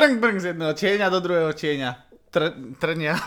[0.00, 1.90] Trng, brng z jedného tieňa do druhého tieňa.
[2.30, 3.20] Tr- trnia.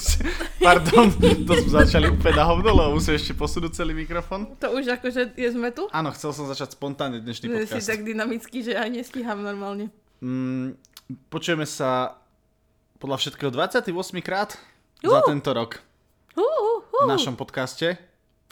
[0.66, 1.06] Pardon,
[1.46, 4.52] to sme začali úplne na hovno, lebo musím ešte posunúť celý mikrofón.
[4.58, 5.88] To už akože je sme tu?
[5.88, 7.78] Áno, chcel som začať spontánne dnešný Že podcast.
[7.78, 9.88] si tak dynamický, že aj nestíham normálne.
[10.20, 10.76] Mm,
[11.30, 12.18] počujeme sa
[13.00, 13.86] podľa všetkého 28
[14.20, 14.58] krát
[15.00, 15.24] za Jú.
[15.24, 15.80] tento rok
[16.36, 16.98] Hú, hú, hú.
[17.06, 17.96] v našom podcaste.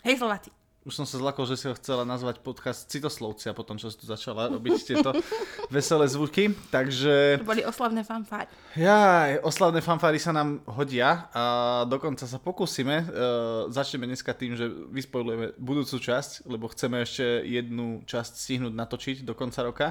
[0.00, 0.58] Hej Slováci.
[0.89, 4.01] Už som sa zlakol, že si ho chcela nazvať podcast Citoslovci a potom, čo si
[4.01, 5.12] tu začala robiť tieto
[5.77, 6.48] veselé zvuky.
[6.73, 8.48] Takže To boli oslavné fanfári.
[8.73, 11.45] Jaj, oslavné fanfáry sa nám hodia a
[11.84, 13.05] dokonca sa pokúsime.
[13.05, 19.16] Uh, začneme dneska tým, že vyspojujeme budúcu časť, lebo chceme ešte jednu časť stihnúť natočiť
[19.29, 19.87] do konca roka.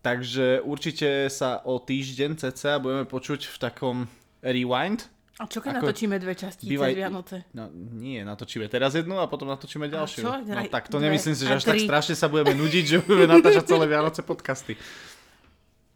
[0.00, 3.96] Takže určite sa o týždeň cca budeme počuť v takom
[4.40, 5.04] rewind.
[5.34, 7.36] A čo keď Ako natočíme dve časti bývaj- cez Vianoce?
[7.50, 10.22] No nie, natočíme teraz jednu a potom natočíme ďalšiu.
[10.22, 10.30] čo?
[10.30, 11.84] No tak to dve nemyslím si, že a až tak tri.
[11.84, 14.78] strašne sa budeme nudiť, že budeme natáčať celé Vianoce podcasty.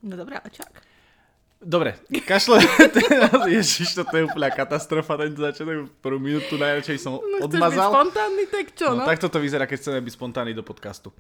[0.00, 0.82] No dobré, ale čak.
[1.58, 2.62] Dobre, kašle,
[2.94, 7.50] teraz, ježiš, toto je úplná katastrofa, ten začiatok, prvú minútu najradšej som No chceš byť
[7.50, 7.90] odmazal.
[7.90, 9.08] spontánny, tak čo, No, no?
[9.10, 11.10] takto to vyzerá, keď chceme byť spontánni do podcastu.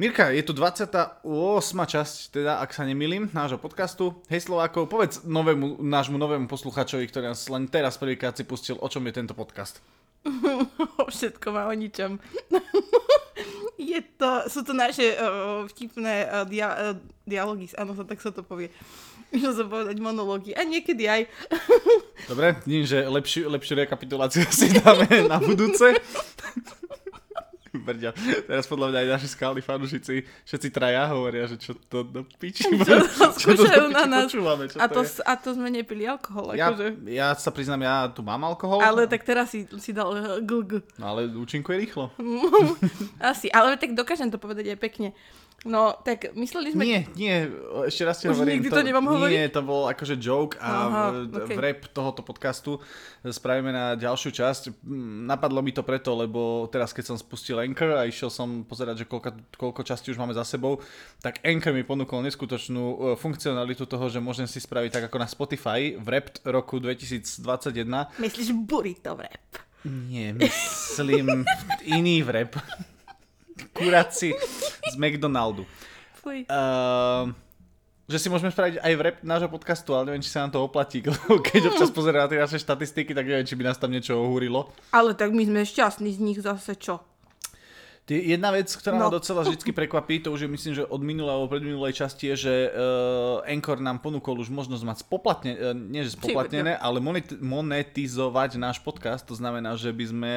[0.00, 1.28] Mirka, je tu 28.
[1.68, 4.16] časť, teda, ak sa nemýlim, nášho podcastu.
[4.32, 8.88] Hej Slovákov, povedz novému, nášmu novému posluchačovi, ktorý nás len teraz prvýkrát si pustil, o
[8.88, 9.84] čom je tento podcast.
[11.02, 12.16] O všetkom a o ničom.
[13.76, 16.96] je to, sú to naše uh, vtipné uh, dia, uh,
[17.26, 18.70] dialógy, áno, tak sa to povie.
[19.32, 20.52] Išlo sa povedať monológy.
[20.52, 21.24] A niekedy aj.
[22.24, 25.96] Dobre, nie, že lepšiu, lepšiu rekapituláciu si dáme na budúce.
[27.72, 28.12] Brďa,
[28.44, 32.68] teraz podľa mňa aj naši skalní fanúšici, všetci traja hovoria, že čo to do piči,
[32.68, 34.28] Čo to čo to do piči na nás.
[34.28, 35.08] počúvame, čo A to, je.
[35.08, 36.52] s- a to sme nepili alkohol.
[36.52, 37.00] Ja, Akože.
[37.08, 40.84] ja sa priznám, ja tu mám alkohol, Ale tak teraz si, si dal uh, glg.
[40.94, 42.12] no, ale účinkuje rýchlo.
[43.24, 45.16] Asi, ale tak dokážem to povedať aj pekne.
[45.62, 46.82] No, tak mysleli sme...
[46.82, 47.46] Nie, nie,
[47.86, 48.58] ešte raz ti Už hovorím.
[48.58, 49.30] nikdy to nemám hovoriť?
[49.30, 52.82] Nie, to bol akože joke a Aha, v, v rap tohoto podcastu
[53.22, 54.82] spravíme na ďalšiu časť.
[54.82, 59.02] Mm, Napadlo mi to preto, lebo teraz keď som spustil Anchor a išiel som pozerať,
[59.02, 60.82] že koľko, koľko častí už máme za sebou,
[61.22, 65.30] tak Anchor mi ponúkol neskutočnú e, funkcionalitu toho, že môžem si spraviť tak ako na
[65.30, 67.38] Spotify v rap roku 2021.
[68.18, 69.46] Myslíš burrito rap.
[69.86, 71.46] Nie, myslím
[71.86, 72.58] iný v rap.
[73.70, 74.34] Kuraci
[74.90, 75.62] z McDonaldu.
[76.22, 77.30] Uh,
[78.10, 80.60] že si môžeme spraviť aj v rap nášho podcastu, ale neviem, či sa nám to
[80.62, 83.90] oplatí, lebo keď občas pozerá na tie naše štatistiky, tak neviem, či by nás tam
[83.90, 84.70] niečo ohúrilo.
[84.94, 87.11] Ale tak my sme šťastní z nich zase čo?
[88.02, 89.06] Tie- Jedna vec, ktorá no.
[89.06, 92.50] ma docela vždy prekvapí, to už je myslím, že od minulej alebo predminulej časti je,
[92.50, 97.38] že uh, Anchor nám ponúkol už možnosť mať spoplatne, uh, nie že spoplatnené, ale monet-
[97.38, 99.22] monetizovať náš podcast.
[99.30, 100.32] To znamená, že by sme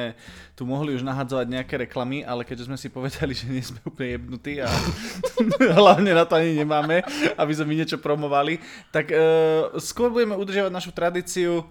[0.54, 4.14] tu mohli už nahadzovať nejaké reklamy, ale keďže sme si povedali, že nie sme úplne
[4.14, 4.70] jebnutí a
[5.82, 7.02] hlavne na to ani nemáme,
[7.34, 8.62] aby sme my niečo promovali,
[8.94, 11.66] tak uh, skôr budeme udržiavať našu tradíciu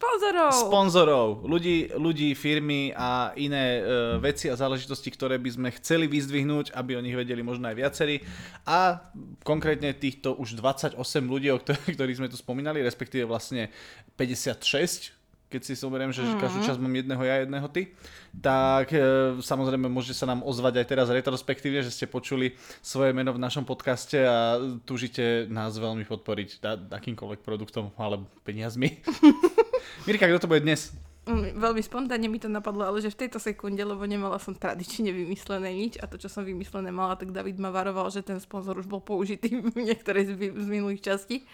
[0.00, 0.52] Sponzorov!
[0.56, 3.80] sponzorov, ľudí, ľudí, firmy a iné e,
[4.16, 8.24] veci a záležitosti, ktoré by sme chceli vyzdvihnúť, aby o nich vedeli možno aj viacerí.
[8.64, 9.12] A
[9.44, 10.96] konkrétne týchto už 28
[11.28, 13.68] ľudí, o ktorých, sme tu spomínali, respektíve vlastne
[14.16, 15.19] 56,
[15.50, 16.38] keď si zoberiem, že mm-hmm.
[16.38, 17.90] každú časť mám jedného ja, jedného ty,
[18.38, 19.02] tak e,
[19.42, 23.66] samozrejme môže sa nám ozvať aj teraz retrospektívne, že ste počuli svoje meno v našom
[23.66, 26.62] podcaste a túžite nás veľmi podporiť
[26.94, 29.02] akýmkoľvek produktom alebo peniazmi.
[30.06, 30.94] Mirka, kto to bude dnes?
[31.28, 35.12] Mm, Veľmi spontánne mi to napadlo, ale že v tejto sekunde, lebo nemala som tradične
[35.12, 38.80] vymyslené nič a to, čo som vymyslené mala, tak David ma varoval, že ten sponzor
[38.80, 41.44] už bol použitý v niektorej z, z minulých častí.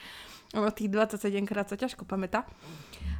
[0.54, 2.46] Ono tých 27 krát sa ťažko pamätá.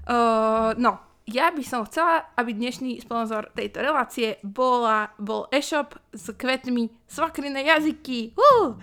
[0.07, 6.31] Uh, no, ja by som chcela, aby dnešný sponzor tejto relácie bola, bol e-shop s
[6.31, 8.39] kvetmi svakriné jazyky.
[8.39, 8.79] Uh!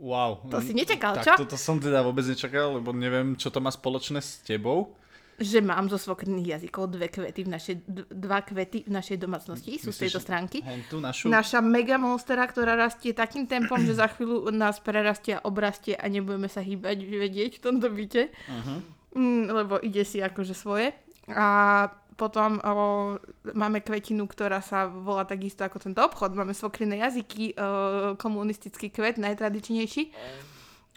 [0.00, 0.46] Wow.
[0.48, 1.34] To si nečakal, tak, čo?
[1.44, 4.94] toto som teda vôbec nečakal, lebo neviem, čo to má spoločné s tebou.
[5.40, 7.76] Že mám zo svokriných jazykov dve kvety v našej,
[8.12, 10.60] dva kvety v našej domácnosti, sú z tejto stránky.
[10.92, 11.32] Tú našu?
[11.32, 16.04] Naša mega monstera, ktorá rastie takým tempom, že za chvíľu nás prerastie a obrastie a
[16.12, 18.28] nebudeme sa hýbať, vedieť v tomto byte.
[18.28, 18.84] Uh-huh.
[19.16, 20.92] Mm, lebo ide si akože svoje.
[21.32, 21.88] A
[22.20, 23.16] potom o,
[23.56, 26.36] máme kvetinu, ktorá sa volá takisto ako tento obchod.
[26.36, 30.12] Máme svokriné jazyky, o, komunistický kvet, najtradičnejší.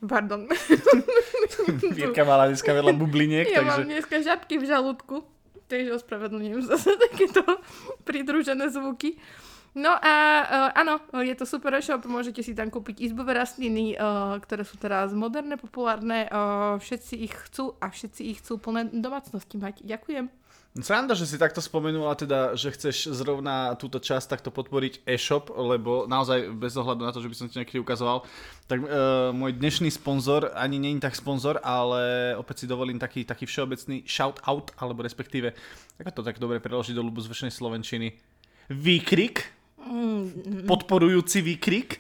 [0.04, 0.52] Pardon.
[1.98, 3.70] Vírka mala dneska veľa bubliniek, Ja takže...
[3.70, 5.16] mám dneska žabky v žalúdku,
[5.70, 7.42] takže ospravedlňujem sa za takéto
[8.08, 9.18] pridružené zvuky.
[9.74, 10.14] No a
[10.46, 14.78] uh, áno, je to super e-shop, môžete si tam kúpiť izbové rastliny, uh, ktoré sú
[14.78, 19.82] teraz moderné, populárne, uh, všetci ich chcú a všetci ich chcú plné domácnosti mať.
[19.82, 20.43] Ďakujem.
[20.74, 26.10] Sranda, že si takto spomenula, teda, že chceš zrovna túto časť takto podporiť e-shop, lebo
[26.10, 28.26] naozaj bez ohľadu na to, že by som ti niekedy ukazoval,
[28.66, 28.90] tak e,
[29.38, 34.02] môj dnešný sponzor, ani nie je tak sponzor, ale opäť si dovolím taký, taký všeobecný
[34.10, 35.54] shout out, alebo respektíve,
[36.02, 38.08] ako to tak dobre preložiť do ľubu zväčšenej Slovenčiny,
[38.74, 39.63] výkrik.
[40.66, 42.00] Podporujúci výkrik.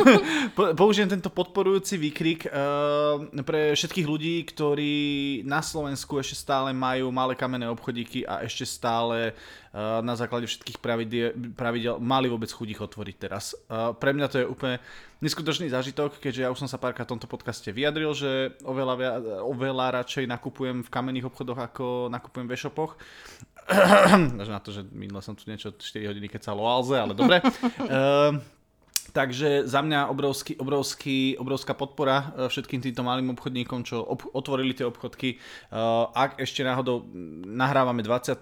[0.80, 4.94] Použijem tento podporujúci výkrik uh, pre všetkých ľudí, ktorí
[5.42, 10.78] na Slovensku ešte stále majú malé kamenné obchodíky a ešte stále uh, na základe všetkých
[10.78, 13.52] pravidel, pravidel mali vôbec chuť ich otvoriť teraz.
[13.66, 14.76] Uh, pre mňa to je úplne
[15.24, 18.94] neskutočný zážitok, keďže ja už som sa párkrát v tomto podcaste vyjadril, že oveľa,
[19.42, 23.00] oveľa radšej nakupujem v kamenných obchodoch, ako nakupujem v e-shopoch.
[24.52, 27.42] na to, že minule som tu niečo 4 hodiny kecalo o Alze, ale dobre.
[27.82, 28.38] Uh,
[29.16, 34.76] Takže za mňa obrovský, obrovský, obrovská podpora e, všetkým týmto malým obchodníkom, čo ob, otvorili
[34.76, 35.40] tie obchodky.
[35.72, 37.08] Uh, ak ešte náhodou
[37.48, 38.36] nahrávame 20.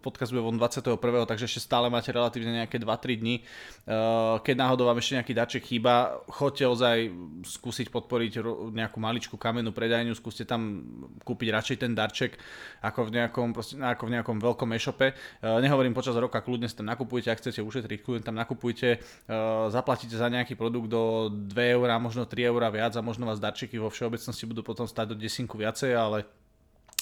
[0.00, 0.96] podcast bude von 21.
[1.28, 3.44] takže ešte stále máte relatívne nejaké 2-3 dní.
[3.84, 6.96] Uh, keď náhodou vám ešte nejaký daček chýba, choďte ozaj
[7.44, 8.40] skúsiť podporiť
[8.72, 10.88] nejakú maličku kamennú predajňu, skúste tam
[11.20, 12.40] kúpiť radšej ten darček
[12.80, 15.12] ako v nejakom, proste, ako v nejakom veľkom e-shope.
[15.44, 19.68] Nehovorím počas roka, kľudne si tam nakupujte, ak chcete ušetriť, kľudne tam nakupujte, uh,
[20.14, 23.78] zaplatíte za nejaký produkt do 2 eur, možno 3 eur viac a možno vás darčeky
[23.78, 26.24] vo všeobecnosti budú potom stať do desinku viacej, ale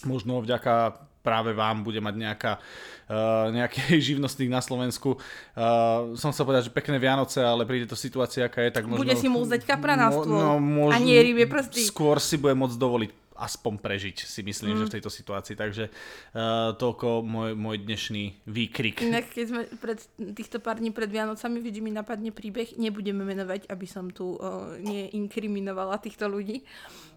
[0.08, 5.20] možno vďaka práve vám bude mať nejaká, uh, nejaký živnostník na Slovensku.
[5.54, 9.04] Uh, som sa povedať, že pekné Vianoce, ale príde to situácia, aká je, tak možno...
[9.04, 11.86] Bude si dať kapra na stôl no, možno, a nie rybie prsty.
[11.86, 14.78] Skôr si bude môcť dovoliť aspoň prežiť, si myslím, mm.
[14.80, 15.54] že v tejto situácii.
[15.56, 19.02] Takže uh, toľko môj, môj dnešný výkrik.
[19.04, 19.98] Inak keď sme pred
[20.36, 24.76] týchto pár dní pred Vianocami, vždy mi napadne príbeh, nebudeme menovať, aby som tu uh,
[24.80, 26.64] neinkriminovala týchto ľudí.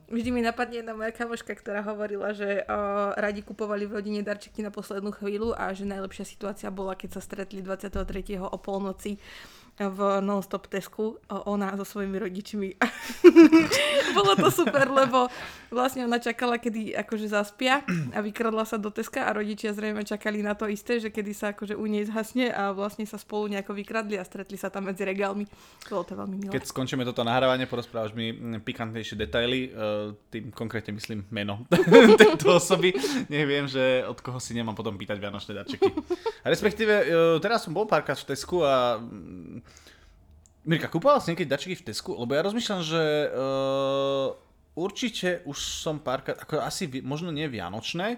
[0.06, 4.62] Vždy mi napadne jedna moja kamoška, ktorá hovorila, že uh, radi kupovali v rodine darčeky
[4.62, 8.06] na poslednú chvíľu a že najlepšia situácia bola, keď sa stretli 23.
[8.38, 9.18] o polnoci
[9.75, 12.69] v non-stop Tesku, ona so svojimi rodičmi.
[14.16, 15.27] Bolo to super, lebo
[15.68, 17.83] vlastne ona čakala, kedy akože zaspia
[18.16, 21.51] a vykradla sa do Teska a rodičia zrejme čakali na to isté, že kedy sa
[21.51, 25.04] akože u nej zhasne a vlastne sa spolu nejako vykradli a stretli sa tam medzi
[25.04, 25.44] regálmi.
[25.92, 26.51] Bolo to veľmi milé.
[26.56, 28.31] Keď skončíme toto nahrávanie, porozprávaš mi
[28.63, 29.69] pikantnejšie detaily, e,
[30.31, 31.68] tým konkrétne myslím meno
[32.24, 32.95] tejto osoby.
[33.27, 35.92] Neviem, že od koho si nemám potom pýtať vianočné darčeky.
[36.44, 37.06] A respektíve, e,
[37.44, 39.04] teraz som bol párkrát v Tesku a
[40.66, 42.18] Mirka, kúpala si niekedy dačeky v Tesku?
[42.18, 44.34] Lebo ja rozmýšľam, že uh,
[44.74, 48.18] určite už som párkrát, ako asi možno nie vianočné,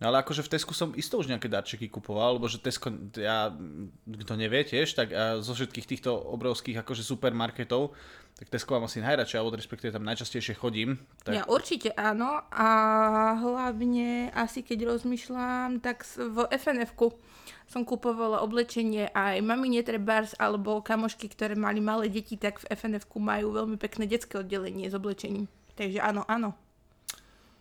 [0.00, 3.52] ale akože v Tesku som isto už nejaké darčeky kupoval, lebo že Tesco, ja,
[4.04, 7.92] kto nevie tiež, tak ja zo všetkých týchto obrovských akože supermarketov,
[8.36, 11.00] tak Tesco mám asi najradšej, alebo respektíve tam najčastejšie chodím.
[11.24, 11.32] Tak...
[11.32, 12.68] Ja určite áno a
[13.40, 17.16] hlavne asi keď rozmýšľam, tak v FNF-ku
[17.64, 23.08] som kupovala oblečenie aj mamine trebárs alebo kamošky, ktoré mali malé deti, tak v fnf
[23.16, 25.48] majú veľmi pekné detské oddelenie s oblečením.
[25.72, 26.52] Takže áno, áno.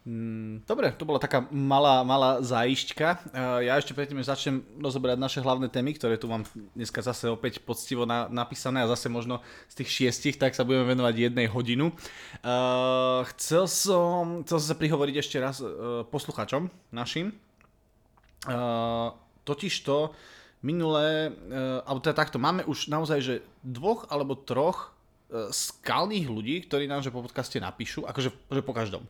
[0.05, 3.33] Mm, dobre, to bola taká malá, malá záišťka.
[3.65, 6.45] Ja ešte predtým, začnem rozoberať naše hlavné témy, ktoré tu mám
[6.77, 10.93] dneska zase opäť poctivo na, napísané a zase možno z tých šiestich, tak sa budeme
[10.93, 11.89] venovať jednej hodinu.
[12.45, 17.33] Uh, chcel, som, chcel som sa prihovoriť ešte raz uh, posluchačom našim.
[18.45, 19.09] Uh,
[19.41, 20.13] Totižto
[20.61, 24.93] minulé, uh, alebo teda takto, máme už naozaj, že dvoch alebo troch
[25.33, 29.01] skalných ľudí, ktorí nám že po podcaste napíšu, akože že po každom.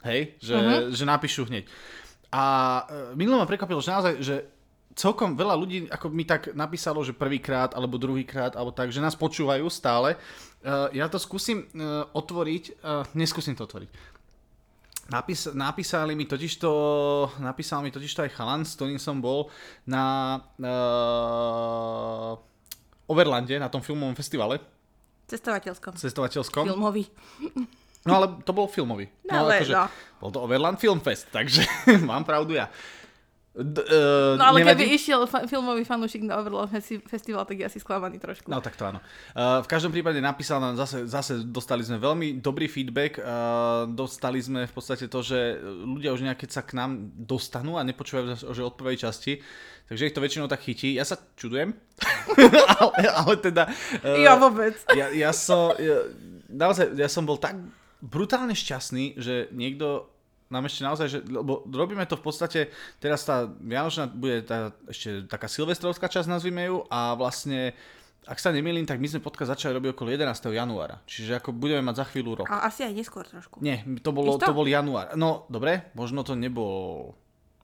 [0.00, 0.92] Hej, že, uh-huh.
[0.92, 1.68] že napíšu hneď.
[2.32, 2.44] A
[2.86, 4.36] uh, minulé ma prekvapilo, že naozaj, že
[4.96, 9.14] celkom veľa ľudí ako mi tak napísalo, že prvýkrát alebo druhýkrát, alebo tak, že nás
[9.14, 10.16] počúvajú stále.
[10.64, 13.90] Uh, ja to skúsim uh, otvoriť, uh, neskúsim to otvoriť.
[15.10, 16.70] Napis, napísali mi totižto,
[17.42, 19.50] napísal mi totižto aj chalan, s ktorým som bol
[19.82, 22.38] na uh,
[23.10, 24.62] Overlande, na tom filmovom festivale.
[25.26, 25.98] Cestovateľskom.
[25.98, 26.62] Cestovateľskom.
[26.70, 27.10] Filmový.
[28.08, 29.12] No ale to bol filmový.
[29.28, 29.86] No, ale akože, no.
[30.20, 31.64] Bol to Overland Film Fest, takže
[32.08, 32.72] mám pravdu ja.
[33.50, 34.86] D- uh, no ale nevadí?
[34.86, 36.70] keby išiel fa- filmový fanúšik na Overlord
[37.10, 38.46] Festival, tak je asi sklamaný trošku.
[38.46, 39.02] No tak to áno.
[39.34, 43.18] Uh, v každom prípade napísal nám zase, zase dostali sme veľmi dobrý feedback.
[43.18, 47.82] Uh, dostali sme v podstate to, že ľudia už nejaké sa k nám dostanú a
[47.82, 49.42] nepočúvajú že od prvej časti.
[49.90, 50.94] Takže ich to väčšinou tak chytí.
[50.94, 51.74] Ja sa čudujem.
[52.80, 53.66] ale, ale teda...
[53.98, 54.78] Uh, ja vôbec.
[54.94, 55.74] ja, ja som...
[55.74, 56.06] Ja,
[56.46, 57.58] naozaj, ja som bol tak
[58.00, 60.08] brutálne šťastný, že niekto
[60.50, 62.60] nám ešte naozaj, že, lebo robíme to v podstate,
[62.98, 67.72] teraz tá Vianočná bude tá, ešte taká silvestrovská časť, nazvime ju, a vlastne
[68.26, 70.28] ak sa nemýlim, tak my sme podcast začali robiť okolo 11.
[70.52, 71.00] januára.
[71.08, 72.46] Čiže ako budeme mať za chvíľu rok.
[72.52, 73.64] A asi aj neskôr trošku.
[73.64, 75.16] Nie, to, bolo, to bol január.
[75.16, 77.16] No, dobre, možno to nebol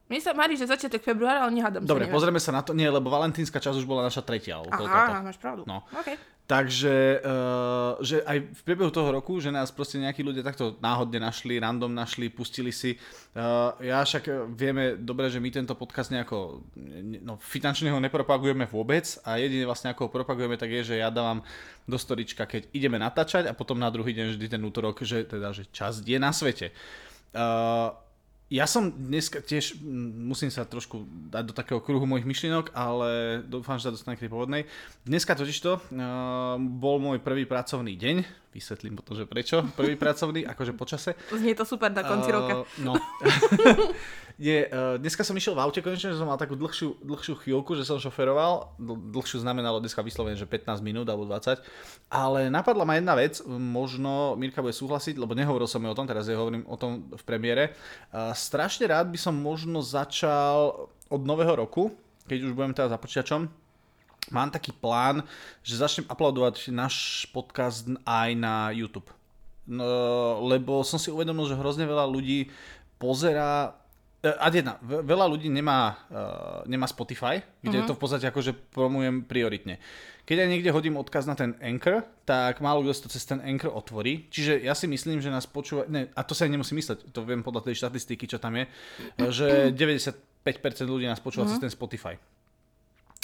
[0.07, 2.73] Mne sa marí, že začiatok februára, ale nehádam Dobre, sa, pozrieme sa na to.
[2.79, 4.63] Nie, lebo valentínska časť už bola naša tretia.
[4.63, 5.67] Aha, máš pravdu.
[5.67, 5.83] No.
[5.91, 6.15] Okay.
[6.47, 11.19] Takže, uh, že aj v priebehu toho roku, že nás proste nejakí ľudia takto náhodne
[11.19, 12.95] našli, random našli, pustili si.
[13.35, 16.63] Uh, ja však eh, vieme dobre, že my tento podcast nejako,
[17.27, 21.11] no finančne ho nepropagujeme vôbec a jedine vlastne ako ho propagujeme, tak je, že ja
[21.11, 21.43] dávam
[21.83, 25.51] do storička, keď ideme natáčať a potom na druhý deň vždy ten útorok, že teda,
[25.51, 26.71] že čas je na svete.
[27.35, 27.91] Uh,
[28.47, 29.83] ja som dneska tiež,
[30.23, 31.03] musím sa trošku
[31.35, 34.63] dať do takého kruhu mojich myšlienok, ale dúfam, že sa dostanem k tej pôvodnej.
[35.03, 35.83] Dneska totižto uh,
[36.59, 41.13] bol môj prvý pracovný deň, vysvetlím potom, že prečo, prvý pracovný, akože počase.
[41.29, 42.55] Znie to super na konci uh, roka.
[42.81, 42.97] No.
[44.37, 47.73] Nie, uh, dneska som išiel v aute, konečne, že som mal takú dlhšiu, dlhšiu chvíľku,
[47.73, 48.77] že som šoferoval.
[48.77, 51.65] Dl- dlhšiu znamenalo dneska vyslovene, že 15 minút alebo 20.
[52.13, 56.29] Ale napadla ma jedna vec, možno Mirka bude súhlasiť, lebo nehovoril som o tom, teraz
[56.29, 57.73] ja hovorím o tom v premiére.
[58.13, 61.97] Uh, strašne rád by som možno začal od nového roku,
[62.29, 63.49] keď už budem teda za počítačom,
[64.31, 65.23] mám taký plán,
[65.63, 69.09] že začnem uploadovať náš podcast aj na YouTube.
[69.67, 72.47] No, lebo som si uvedomil, že hrozne veľa ľudí
[73.03, 73.75] pozera
[74.25, 77.89] a jedna, veľa ľudí nemá, uh, nemá Spotify, kde uh-huh.
[77.93, 79.79] to v podstate akože promujem prioritne.
[80.27, 83.39] Keď aj niekde hodím odkaz na ten Anchor, tak málo kto si to cez ten
[83.39, 84.27] Anchor otvorí.
[84.27, 85.87] Čiže ja si myslím, že nás počúva...
[85.87, 88.65] Ne, a to sa aj nemusí mysleť, to viem podľa tej štatistiky, čo tam je,
[89.39, 90.19] že 95%
[90.91, 91.55] ľudí nás počúva uh-huh.
[91.55, 92.19] cez ten Spotify.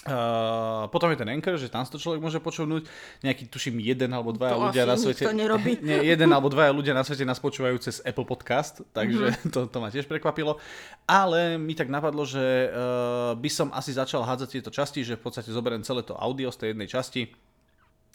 [0.02, 2.82] Uh, potom je ten Anchor, že tam to človek môže počúvnuť.
[3.22, 5.22] Nejaký, tuším, jeden alebo dvaja to ľudia na svete.
[5.30, 5.78] Nerobí.
[5.86, 9.50] Nie, jeden alebo dvaja ľudia na svete nás počúvajú cez Apple Podcast, takže mm-hmm.
[9.54, 10.58] to, to ma tiež prekvapilo.
[11.06, 15.22] Ale mi tak napadlo, že uh, by som asi začal hádzať tieto časti, že v
[15.22, 17.22] podstate zoberiem celé to audio z tej jednej časti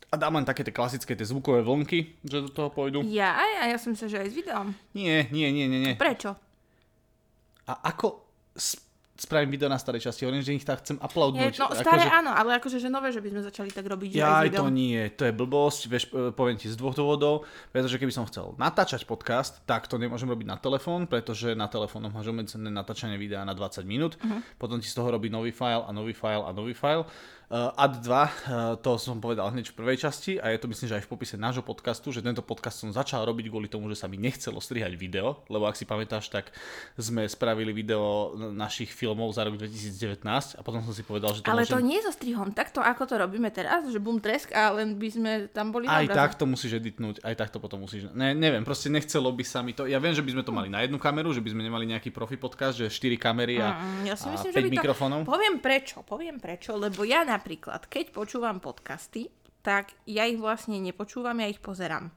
[0.08, 3.04] a dám len také tie klasické, tie zvukové vlnky, že do toho pôjdu.
[3.12, 4.72] Ja aj, a ja som sa, že aj s videom.
[4.96, 5.94] Nie, nie, nie, nie, nie.
[6.00, 6.32] Prečo?
[7.68, 8.24] A ako
[9.18, 11.54] spravím video na starej časti, hovorím, že ich tak chcem uploadnúť.
[11.54, 12.10] Je, no staré akože...
[12.22, 14.14] áno, ale akože že nové, že by sme začali tak robiť.
[14.14, 16.04] Ja aj to nie, to je blbosť, vieš,
[16.38, 20.48] poviem ti z dvoch dôvodov, pretože keby som chcel natáčať podcast, tak to nemôžem robiť
[20.48, 24.40] na telefón, pretože na telefónom máš obmedzené natáčanie videa na 20 minút, uh-huh.
[24.62, 27.04] potom ti z toho robí nový file a nový file a nový file
[27.48, 28.28] Uh, Ad 2, uh,
[28.76, 31.40] to som povedal hneď v prvej časti a je to myslím, že aj v popise
[31.40, 35.00] nášho podcastu, že tento podcast som začal robiť kvôli tomu, že sa mi nechcelo strihať
[35.00, 36.52] video, lebo ak si pamätáš, tak
[37.00, 41.48] sme spravili video našich filmov za rok 2019 a potom som si povedal, že to
[41.48, 41.80] Ale môžem...
[41.80, 45.00] to nie je so strihom, takto ako to robíme teraz, že bum tresk a len
[45.00, 48.12] by sme tam boli Aj tak to musíš editnúť, aj tak to potom musíš...
[48.12, 49.88] Ne, neviem, proste nechcelo by sa mi to...
[49.88, 52.12] Ja viem, že by sme to mali na jednu kameru, že by sme nemali nejaký
[52.12, 55.20] profi podcast, že 4 kamery a, mm, ja si myslím, a 5 že by mikrofónov.
[55.24, 55.32] To...
[55.32, 59.30] Poviem prečo, poviem prečo, lebo ja napríklad, keď počúvam podcasty,
[59.62, 62.10] tak ja ich vlastne nepočúvam, ja ich pozerám.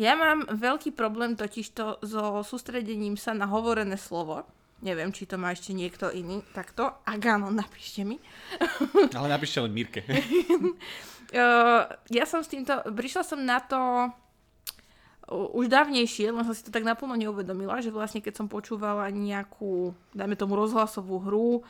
[0.00, 4.48] Ja mám veľký problém totižto so sústredením sa na hovorené slovo.
[4.80, 7.04] Neviem, či to má ešte niekto iný takto.
[7.04, 8.16] Ak áno, napíšte mi.
[9.18, 10.00] Ale napíšte len Mirke.
[12.16, 14.08] ja som s týmto, prišla som na to
[15.30, 19.94] už dávnejšie, len som si to tak naplno neuvedomila, že vlastne keď som počúvala nejakú,
[20.10, 21.62] dajme tomu rozhlasovú hru,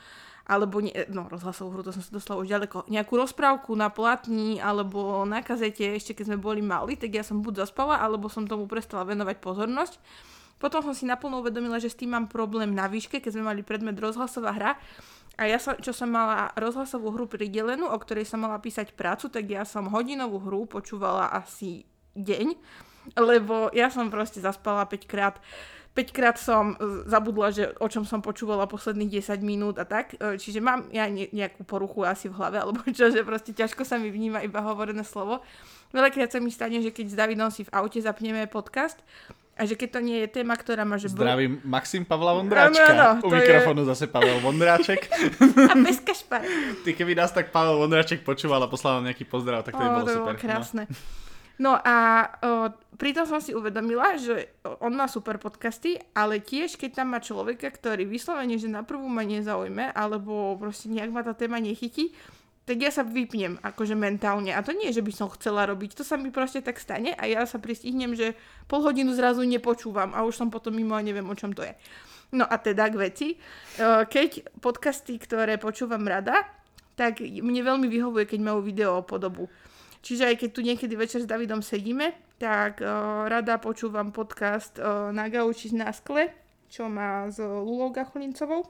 [0.51, 3.87] alebo nie, e, no rozhlasovú hru, to som sa dostala už ďaleko, nejakú rozprávku na
[3.87, 8.27] platni alebo na kazete, ešte keď sme boli mali, tak ja som buď zaspala, alebo
[8.27, 10.03] som tomu prestala venovať pozornosť.
[10.59, 13.63] Potom som si naplno uvedomila, že s tým mám problém na výške, keď sme mali
[13.65, 14.73] predmet rozhlasová hra.
[15.41, 19.33] A ja som, čo som mala rozhlasovú hru pridelenú, o ktorej som mala písať prácu,
[19.33, 22.61] tak ja som hodinovú hru počúvala asi deň,
[23.17, 25.41] lebo ja som proste zaspala 5 krát.
[25.91, 30.15] 5-krát som e, zabudla, že o čom som počúvala posledných 10 minút a tak.
[30.17, 33.99] E, čiže mám ja nejakú poruchu asi v hlave, alebo čo, že proste ťažko sa
[33.99, 35.43] mi vníma iba hovorené slovo.
[35.91, 39.03] Veľakrát sa mi stane, že keď s Davidom si v aute zapneme podcast,
[39.61, 40.97] a že keď to nie je téma, ktorá má...
[40.97, 42.81] Že Zdravím Maxim Pavla Vondráčka.
[42.81, 43.93] Áno, áno, U mikrofónu je...
[43.93, 45.13] zase Pavel Vondráček.
[45.71, 46.41] a bez kašpar.
[46.89, 49.85] Ty keby nás tak Pavel Vondráček počúval a poslal nám nejaký pozdrav, tak to o,
[49.85, 50.33] by bolo to super.
[50.33, 50.83] Bolo krásne.
[50.89, 50.97] No,
[51.61, 51.97] no a
[52.41, 54.53] o, pritom som si uvedomila, že
[54.85, 59.09] on má super podcasty, ale tiež keď tam má človeka, ktorý vyslovene, že na prvú
[59.09, 62.13] ma nezaujme, alebo proste nejak ma tá téma nechytí,
[62.69, 64.53] tak ja sa vypnem akože mentálne.
[64.53, 67.25] A to nie, že by som chcela robiť, to sa mi proste tak stane a
[67.25, 68.37] ja sa pristihnem, že
[68.69, 71.73] pol hodinu zrazu nepočúvam a už som potom mimo a neviem, o čom to je.
[72.31, 73.29] No a teda k veci.
[73.81, 76.47] Keď podcasty, ktoré počúvam rada,
[76.95, 79.51] tak mne veľmi vyhovuje, keď majú video podobu.
[80.01, 85.13] Čiže aj keď tu niekedy večer s Davidom sedíme, tak uh, rada počúvam podcast uh,
[85.13, 86.33] na gauči na skle,
[86.73, 88.65] čo má s Lulou Gacholincovou.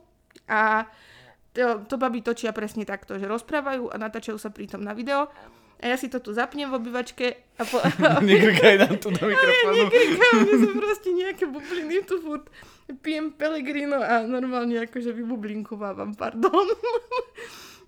[0.51, 0.91] A
[1.55, 5.31] to, to baby točia presne takto, že rozprávajú a natáčajú sa pritom na video.
[5.81, 7.27] a ja si to tu zapnem v obývačke
[7.59, 7.83] a po...
[8.27, 9.87] Nekrkaj nám tu do mikrofónu.
[9.87, 12.47] Nekrikám, mne sú proste nejaké bubliny tu furt
[13.03, 16.67] pijem Pellegrino a normálne akože vybublinkovávam, pardon.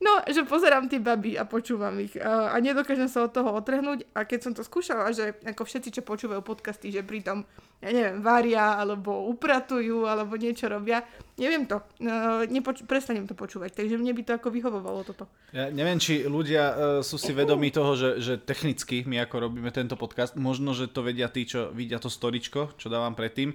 [0.03, 2.19] No, že pozerám tie baby a počúvam ich.
[2.19, 6.03] A, nedokážem sa od toho otrhnúť a keď som to skúšala, že ako všetci, čo
[6.03, 7.47] počúvajú podcasty, že pritom,
[7.79, 11.07] ja neviem, varia alebo upratujú alebo niečo robia,
[11.39, 15.31] neviem to, uh, nepoč- prestanem to počúvať, takže mne by to ako vyhovovalo toto.
[15.55, 16.75] Ja neviem, či ľudia uh,
[17.07, 21.07] sú si vedomí toho, že, že technicky my ako robíme tento podcast, možno, že to
[21.07, 23.55] vedia tí, čo vidia to storičko, čo dávam predtým,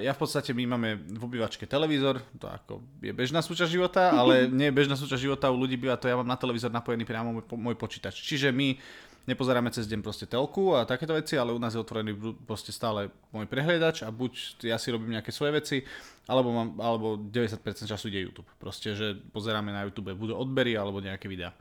[0.00, 4.46] ja v podstate my máme v obývačke televízor, to ako je bežná súčasť života, ale
[4.58, 7.36] nie je bežná súčasť života u ľudí býva to, ja mám na televízor napojený priamo
[7.36, 8.16] môj, môj počítač.
[8.24, 8.80] Čiže my
[9.28, 12.16] nepozeráme cez deň proste telku a takéto veci, ale u nás je otvorený
[12.48, 15.76] proste stále môj prehliadač a buď ja si robím nejaké svoje veci,
[16.24, 18.48] alebo, mám, alebo 90% času ide YouTube.
[18.56, 21.52] Proste, že pozeráme na YouTube, budú odbery alebo nejaké videá.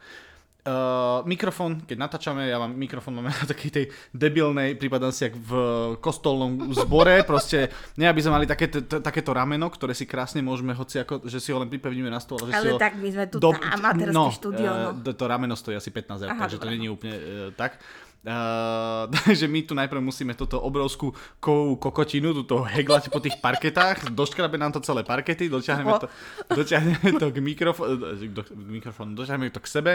[0.69, 5.33] Uh, mikrofón, keď natáčame, ja mám mikrofón máme na takej tej debilnej, prípadám si jak
[5.33, 5.51] v
[5.97, 10.77] kostolnom zbore, proste ne aby sme mali také, t- takéto rameno, ktoré si krásne môžeme,
[10.77, 12.37] hoci ako, že si ho len pripevníme na stôl.
[12.45, 14.69] Že ale si ho tak my sme tu do, amatérske no, štúdio.
[14.69, 14.89] No.
[14.93, 17.23] Uh, to rameno stojí asi 15 eur, takže to není úplne uh,
[17.57, 17.81] tak.
[18.19, 24.11] Uh, takže my tu najprv musíme toto obrovskú kovú kokotinu túto heglať po tých parketách,
[24.11, 26.07] doškrabe nám to celé parkety, dotiahneme to,
[26.51, 27.95] dotiahneme to k mikrofónu,
[28.27, 29.91] do, mikrofón, dotiahneme to k sebe,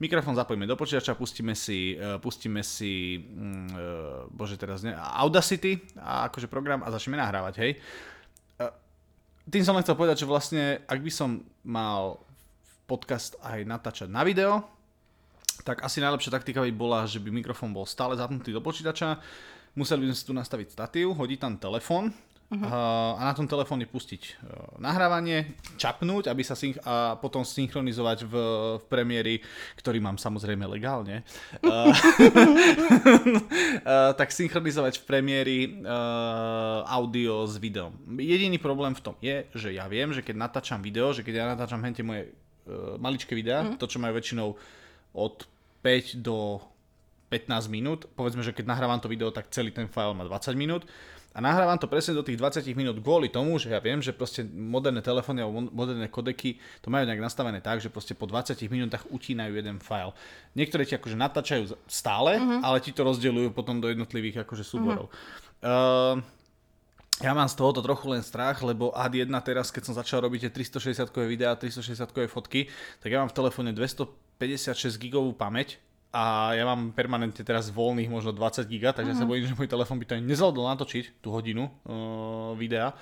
[0.00, 6.32] mikrofón zapojíme do počítača, pustíme si, uh, pustíme si uh, bože teraz ne, Audacity, a
[6.32, 7.76] akože program a začneme nahrávať, hej.
[8.56, 8.72] Uh,
[9.52, 12.24] tým som len chcel povedať, že vlastne, ak by som mal
[12.88, 14.64] podcast aj natáčať na video,
[15.62, 19.22] tak asi najlepšia taktika by bola, že by mikrofón bol stále zapnutý do počítača,
[19.76, 22.16] museli by sme si tu nastaviť statív, hodiť tam telefón
[22.50, 23.18] uh-huh.
[23.18, 24.32] a na tom telefóne pustiť e,
[24.78, 28.34] nahrávanie, čapnúť aby sa synch- a potom synchronizovať v,
[28.80, 29.34] v premiéri,
[29.78, 31.26] ktorý mám samozrejme legálne,
[31.66, 31.92] uh,
[34.20, 37.92] tak synchronizovať v premiéri uh, audio s videom.
[38.16, 41.46] Jediný problém v tom je, že ja viem, že keď natáčam video, že keď ja
[41.52, 43.78] natáčam hente moje uh, maličké videá, uh-huh.
[43.78, 44.48] to čo majú väčšinou
[45.16, 45.48] od
[45.80, 46.60] 5 do
[47.32, 48.06] 15 minút.
[48.14, 50.84] Povedzme, že keď nahrávam to video, tak celý ten file má 20 minút.
[51.36, 54.40] A nahrávam to presne do tých 20 minút kvôli tomu, že ja viem, že proste
[54.40, 59.04] moderné telefóny alebo moderné kodeky to majú nejak nastavené tak, že proste po 20 minútach
[59.12, 60.16] utínajú jeden file.
[60.56, 62.64] Niektoré ti akože natáčajú stále, uh-huh.
[62.64, 65.12] ale ti to rozdeľujú potom do jednotlivých akože súborov.
[65.60, 66.24] Uh-huh.
[66.24, 70.24] Uh, ja mám z tohoto trochu len strach, lebo ad 1 teraz, keď som začal
[70.24, 72.72] robiť tie 360-kové videá, 360-kové fotky,
[73.04, 73.76] tak ja mám v telefóne
[74.38, 75.80] 256 gigovú pamäť
[76.12, 79.26] a ja mám permanentne teraz voľných možno 20 giga, takže uh-huh.
[79.26, 82.96] sa bojím, že môj telefón by to nezvládol natočiť tú hodinu uh, videa.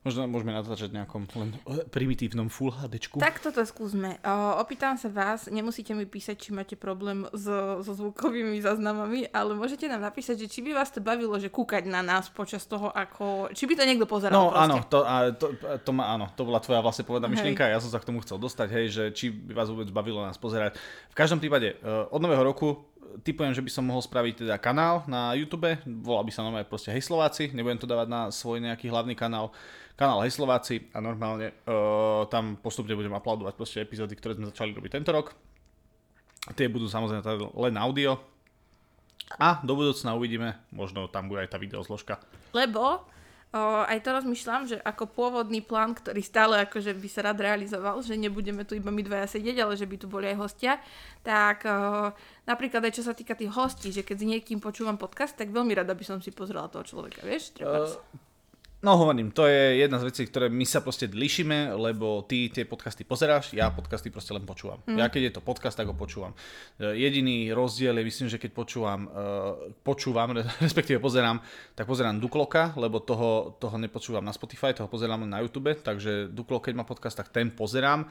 [0.00, 1.52] Možno môžeme natáčať nejakom len
[1.92, 3.20] primitívnom Full HD.
[3.20, 4.16] Tak toto skúsme.
[4.24, 9.52] O, opýtam sa vás, nemusíte mi písať, či máte problém so, so zvukovými záznamami, ale
[9.52, 12.88] môžete nám napísať, že či by vás to bavilo, že kúkať na nás počas toho,
[12.88, 13.52] ako...
[13.52, 14.64] Či by to niekto pozeral No proste.
[14.64, 15.46] áno, to, a, to,
[15.84, 18.40] to, ma, áno, to bola tvoja vlastne povedná myšlienka, ja som sa k tomu chcel
[18.40, 20.80] dostať, hej, že či by vás vôbec bavilo nás pozerať.
[21.12, 22.88] V každom prípade, uh, od nového roku
[23.22, 25.68] typujem, že by som mohol spraviť teda kanál na YouTube,
[26.02, 29.50] volal by sa normálne proste Hej Slováci, nebudem to dávať na svoj nejaký hlavný kanál,
[29.98, 34.70] kanál Hej Slováci a normálne uh, tam postupne budem uploadovať proste epizódy, ktoré sme začali
[34.72, 35.34] robiť tento rok.
[36.56, 37.20] Tie budú samozrejme
[37.58, 38.16] len audio.
[39.38, 42.18] A do budúcna uvidíme, možno tam bude aj tá videozložka.
[42.50, 43.06] Lebo
[43.50, 47.98] O, aj to rozmýšľam, že ako pôvodný plán, ktorý stále akože by sa rád realizoval,
[47.98, 50.78] že nebudeme tu iba my dvaja sedieť, ale že by tu boli aj hostia,
[51.26, 52.14] tak o,
[52.46, 55.74] napríklad aj čo sa týka tých hostí, že keď s niekým počúvam podcast, tak veľmi
[55.74, 57.58] rada by som si pozrela toho človeka, vieš?
[57.58, 57.90] Uh,
[58.80, 62.64] No hovorím, to je jedna z vecí, ktoré my sa proste líšime, lebo ty tie
[62.64, 64.80] podcasty pozeráš, ja podcasty proste len počúvam.
[64.88, 64.96] Mm.
[64.96, 66.32] Ja keď je to podcast, tak ho počúvam.
[66.80, 70.32] E, jediný rozdiel je, myslím, že keď počúvam, uh, počúvam,
[70.64, 71.44] respektíve pozerám,
[71.76, 76.64] tak pozerám Dukloka, lebo toho, toho nepočúvam na Spotify, toho pozerám na YouTube, takže Duklo,
[76.64, 78.08] keď má podcast, tak ten pozerám.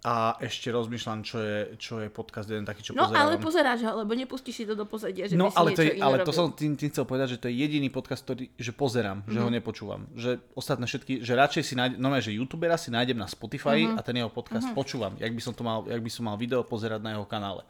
[0.00, 3.20] A ešte rozmýšľam, čo je, čo je podcast jeden taký, čo no, pozerám.
[3.20, 6.00] No ale pozeráš ho, lebo nepustíš si to do pozadia, že No ale, to, je,
[6.00, 9.20] ale to som tým, tým chcel povedať, že to je jediný podcast, ktorý, že pozerám,
[9.20, 9.32] mm-hmm.
[9.36, 9.54] že ho mhm.
[9.60, 10.00] nepočúvam.
[10.16, 14.00] Že ostatné všetky, že radšej si nájdem, no že youtubera si nájdem na Spotify mm-hmm.
[14.00, 14.80] a ten jeho podcast mm-hmm.
[14.80, 17.60] počúvam, jak by som to mal, jak by som mal video pozerať na jeho kanále.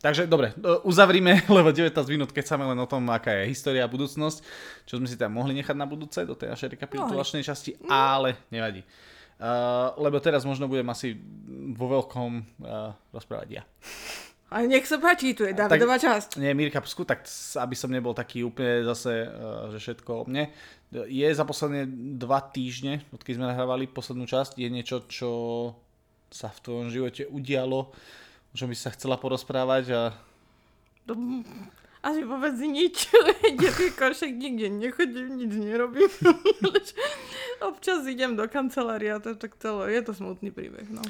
[0.00, 0.56] Takže dobre,
[0.88, 4.38] uzavrime, lebo 19 minút keď len o tom, aká je história a budúcnosť,
[4.88, 8.80] čo sme si tam mohli nechať na budúce do tej našej rekapitulačnej časti, ale nevadí.
[9.40, 11.16] Uh, lebo teraz možno budem asi
[11.72, 13.62] vo veľkom uh, rozprávať ja.
[14.52, 16.36] A nech sa páči, tu je Davidová časť.
[16.36, 17.24] Nie, Mirka Psku, tak
[17.56, 20.52] aby som nebol taký úplne zase, uh, že všetko o mne.
[20.92, 21.88] Je za posledné
[22.20, 25.30] dva týždne, odkedy sme nahrávali poslednú časť, je niečo, čo
[26.28, 27.90] sa v tvojom živote udialo,
[28.50, 30.02] o čom by sa chcela porozprávať a
[31.08, 31.16] To,
[32.00, 33.08] asi vôbec nič.
[33.60, 36.08] Ja však nikde nechodím, nič nerobím.
[37.68, 39.92] Občas idem do kancelária, to je tak celé.
[39.92, 41.04] Je to smutný príbeh, no.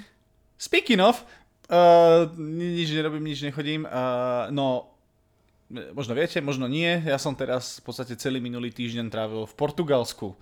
[0.58, 1.22] Speaking of,
[1.70, 3.86] uh, nič nerobím, nič nechodím.
[3.86, 4.90] Uh, no,
[5.94, 7.00] možno viete, možno nie.
[7.06, 10.34] Ja som teraz v podstate celý minulý týždeň trávil v Portugalsku.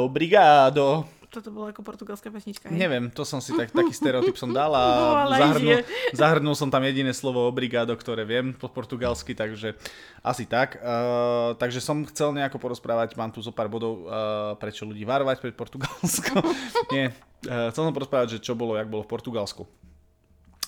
[0.00, 1.04] Obrigado.
[1.30, 2.74] Toto bola ako portugalská pesnička, hej?
[2.74, 4.82] Neviem, to som si tak, taký stereotyp som dal a
[5.46, 5.78] zahrnul,
[6.10, 9.78] zahrnul som tam jediné slovo obrigado, ktoré viem po portugalsky, takže
[10.26, 10.82] asi tak.
[10.82, 15.38] Uh, takže som chcel nejako porozprávať, mám tu zo pár bodov, uh, prečo ľudí varovať
[15.38, 16.42] pred Portugalskom.
[16.94, 17.14] Nie,
[17.46, 19.62] uh, chcel som porozprávať, že čo bolo, jak bolo v Portugalsku.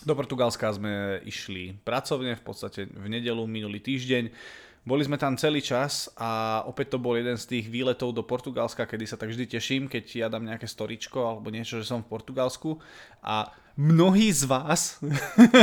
[0.07, 4.31] Do Portugalska sme išli pracovne, v podstate v nedelu minulý týždeň.
[4.83, 8.83] Boli sme tam celý čas a opäť to bol jeden z tých výletov do Portugalska,
[8.83, 12.11] kedy sa tak vždy teším, keď ja dám nejaké storičko alebo niečo, že som v
[12.11, 12.83] Portugalsku
[13.23, 14.99] a mnohí z vás,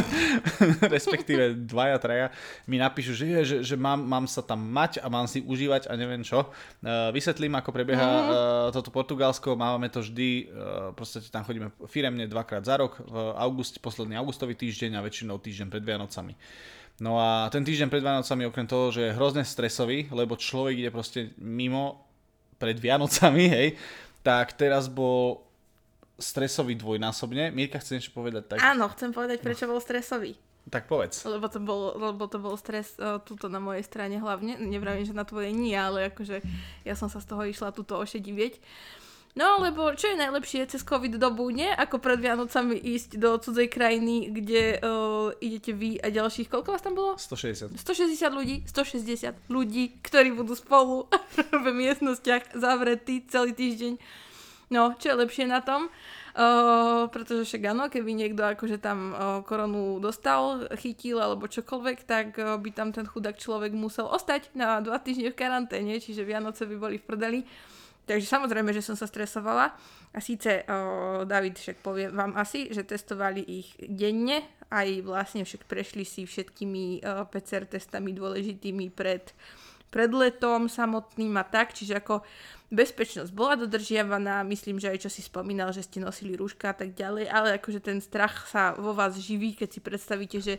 [0.95, 2.27] respektíve dvaja, traja,
[2.65, 5.93] mi napíšu, že, že, že mám, mám sa tam mať a mám si užívať a
[5.99, 6.49] neviem čo.
[6.81, 8.25] Uh, vysvetlím, ako prebieha uh,
[8.73, 9.53] toto Portugalsko.
[9.53, 14.57] Máme to vždy, uh, proste tam chodíme firemne dvakrát za rok, v august, posledný augustový
[14.57, 16.33] týždeň a väčšinou týždeň pred Vianocami.
[16.99, 20.91] No a ten týždeň pred Vianocami, okrem toho, že je hrozne stresový, lebo človek ide
[20.91, 22.03] proste mimo
[22.59, 23.67] pred Vianocami, hej,
[24.19, 25.47] tak teraz bol
[26.19, 27.55] stresový dvojnásobne.
[27.55, 28.51] Mirka chce niečo povedať?
[28.51, 28.59] Tak...
[28.59, 30.35] Áno, chcem povedať, prečo bol stresový.
[30.67, 31.23] Tak povedz.
[31.25, 34.59] Lebo to bol, lebo to bol stres uh, tuto na mojej strane hlavne.
[34.59, 36.43] Nevravím, že na tvojej nie, ale akože
[36.85, 38.59] ja som sa z toho išla tuto ošedivieť.
[39.37, 41.69] No, lebo čo je najlepšie cez COVID dobu, nie?
[41.69, 46.81] Ako pred Vianocami ísť do cudzej krajiny, kde uh, idete vy a ďalších, koľko vás
[46.81, 47.13] tam bolo?
[47.13, 47.77] 160.
[47.77, 51.05] 160 ľudí, 160 ľudí, ktorí budú spolu
[51.63, 54.01] v miestnostiach zavretí celý týždeň.
[54.73, 55.93] No, čo je lepšie na tom?
[56.33, 62.37] Uh, pretože však áno, keby niekto akože tam uh, koronu dostal, chytil alebo čokoľvek, tak
[62.37, 66.69] uh, by tam ten chudák človek musel ostať na dva týždne v karanténe, čiže Vianoce
[66.69, 67.41] by boli v prdeli.
[68.09, 69.69] Takže samozrejme, že som sa stresovala.
[70.09, 74.41] A síce o, David však povie vám asi, že testovali ich denne,
[74.73, 79.29] aj vlastne však prešli si všetkými o, PCR testami dôležitými pred,
[79.93, 82.25] pred letom samotným a tak, čiže ako
[82.73, 86.97] bezpečnosť bola dodržiavaná, myslím, že aj čo si spomínal, že ste nosili rúška a tak
[86.97, 90.57] ďalej, ale akože ten strach sa vo vás živí, keď si predstavíte, že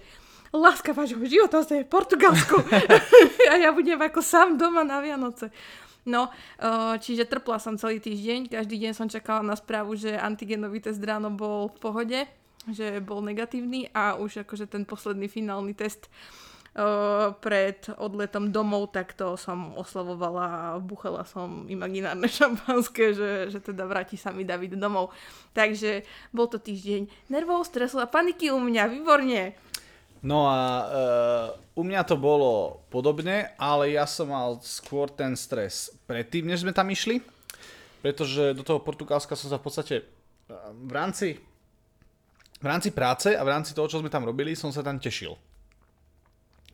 [0.55, 2.63] láska vášho života je v Portugalsku
[3.51, 5.51] a ja budem ako sám doma na Vianoce.
[6.09, 10.81] No, eh, čiže trpla som celý týždeň, každý deň som čakala na správu, že antigenový
[10.81, 12.21] test ráno bol v pohode,
[12.69, 16.13] že bol negatívny a už akože ten posledný finálny test
[16.77, 23.59] uh, pred odletom domov, tak to som oslavovala a buchala som imaginárne šampanské, že, že
[23.65, 25.13] teda vráti sa mi David domov.
[25.57, 26.05] Takže
[26.37, 29.57] bol to týždeň nervov, stresu a paniky u mňa, výborne.
[30.21, 35.89] No a uh, u mňa to bolo podobne, ale ja som mal skôr ten stres
[36.05, 37.25] predtým, než sme tam išli,
[38.05, 41.29] pretože do toho Portugalska som sa v podstate uh, v rámci
[42.61, 45.33] v rámci práce a v rámci toho, čo sme tam robili, som sa tam tešil.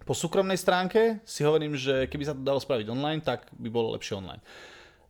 [0.03, 3.95] Po súkromnej stránke si hovorím, že keby sa to dalo spraviť online, tak by bolo
[3.95, 4.43] lepšie online.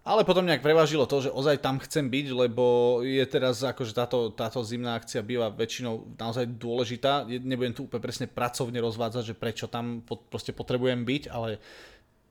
[0.07, 4.31] Ale potom nejak prevážilo to, že ozaj tam chcem byť, lebo je teraz akože táto,
[4.31, 7.27] táto zimná akcia býva väčšinou naozaj dôležitá.
[7.27, 11.59] Nebudem tu úplne presne pracovne rozvádzať, že prečo tam proste potrebujem byť, ale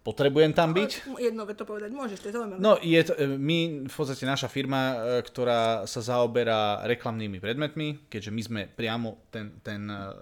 [0.05, 1.17] potrebujem tam byť.
[1.17, 2.61] Jedno to povedať môžeš, to je zaujímavé.
[2.61, 8.05] No, je to, e, my, v podstate naša firma, e, ktorá sa zaoberá reklamnými predmetmi,
[8.05, 10.13] keďže my sme priamo ten, ten uh,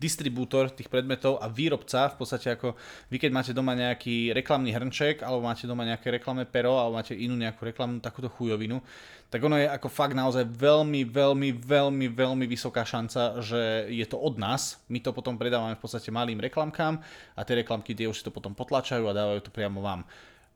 [0.00, 2.72] distribútor tých predmetov a výrobca, v podstate ako
[3.12, 7.12] vy keď máte doma nejaký reklamný hrnček, alebo máte doma nejaké reklamné pero, alebo máte
[7.12, 8.80] inú nejakú reklamnú takúto chujovinu,
[9.26, 14.16] tak ono je ako fakt naozaj veľmi, veľmi, veľmi, veľmi vysoká šanca, že je to
[14.16, 14.78] od nás.
[14.86, 17.02] My to potom predávame v podstate malým reklamkám
[17.34, 20.06] a tie reklamky tie už si to potom potlačajú a dávajú to priamo vám.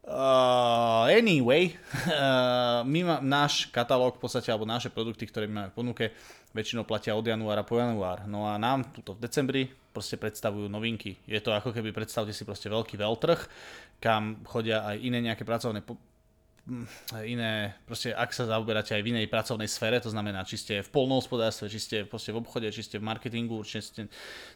[0.01, 1.77] Uh, anyway,
[2.09, 6.05] uh, my má, náš katalóg v podstate, alebo naše produkty, ktoré my máme v ponuke,
[6.51, 8.27] väčšinou platia od januára po január.
[8.27, 11.19] No a nám tuto v decembri proste predstavujú novinky.
[11.27, 13.41] Je to ako keby predstavte si proste veľký veľtrh,
[14.03, 15.83] kam chodia aj iné nejaké pracovné
[17.27, 20.93] iné, proste ak sa zaoberáte aj v inej pracovnej sfére, to znamená, či ste v
[20.93, 24.07] polnohospodárstve, či ste proste v obchode, či ste v marketingu, či ste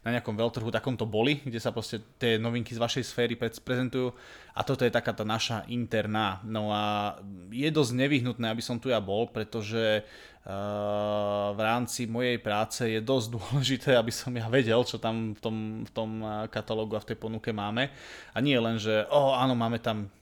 [0.06, 4.14] na nejakom veľtrhu, takom to boli, kde sa proste tie novinky z vašej sféry prezentujú
[4.54, 6.38] a toto je taká tá naša interná.
[6.46, 7.18] No a
[7.50, 10.04] je dosť nevyhnutné, aby som tu ja bol, pretože
[10.44, 15.40] Uh, v rámci mojej práce je dosť dôležité, aby som ja vedel, čo tam v
[15.40, 15.56] tom,
[15.88, 16.20] v tom
[16.52, 17.88] katalógu a v tej ponuke máme.
[18.36, 20.12] A nie len, že oh, áno, máme tam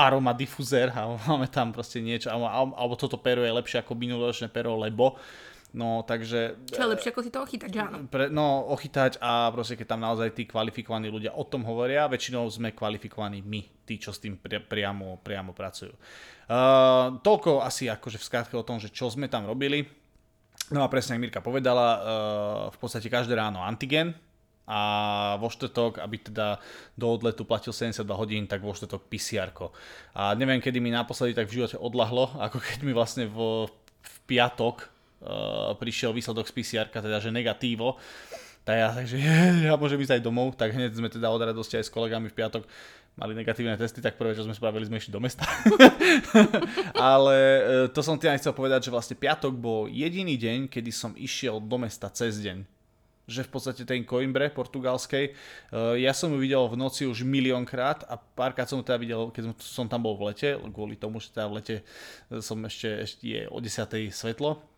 [0.00, 4.48] aroma difuzér a máme tam proste niečo, alebo, alebo toto pero je lepšie ako minuloročné
[4.48, 5.20] pero, lebo
[5.70, 6.66] No, takže...
[6.66, 7.98] Čo je lepšie, ako si to ochytať, áno?
[8.10, 12.42] Pre, no, ochytať a proste keď tam naozaj tí kvalifikovaní ľudia o tom hovoria, väčšinou
[12.50, 15.94] sme kvalifikovaní my, tí, čo s tým pri, priamo, priamo pracujú.
[16.50, 19.86] Uh, toľko asi akože v skratke o tom, že čo sme tam robili.
[20.74, 22.00] No a presne, ako Mirka povedala, uh,
[22.74, 24.18] v podstate každé ráno antigen,
[24.70, 24.80] a
[25.42, 26.62] vo štvrtok, aby teda
[26.94, 29.50] do odletu platil 72 hodín, tak vo štvrtok pcr
[30.14, 33.66] A neviem, kedy mi naposledy tak v živote odlahlo, ako keď mi vlastne v,
[33.98, 37.98] v piatok uh, prišiel výsledok z pcr teda že negatívo.
[38.62, 39.18] Tak ja, takže
[39.66, 42.38] ja môžem ísť aj domov, tak hneď sme teda od radosti aj s kolegami v
[42.38, 42.62] piatok
[43.18, 45.44] mali negatívne testy, tak prvé, čo sme spravili, sme išli do mesta.
[47.12, 50.88] Ale e, to som ti aj chcel povedať, že vlastne piatok bol jediný deň, kedy
[50.88, 52.79] som išiel do mesta cez deň
[53.30, 58.04] že v podstate ten Coimbre portugalskej, eh, ja som ju videl v noci už miliónkrát
[58.10, 61.46] a párkrát som teda videl, keď som tam bol v lete, kvôli tomu, že teda
[61.46, 61.76] v lete
[62.42, 64.10] som ešte, ešte je o 10.
[64.10, 64.69] svetlo,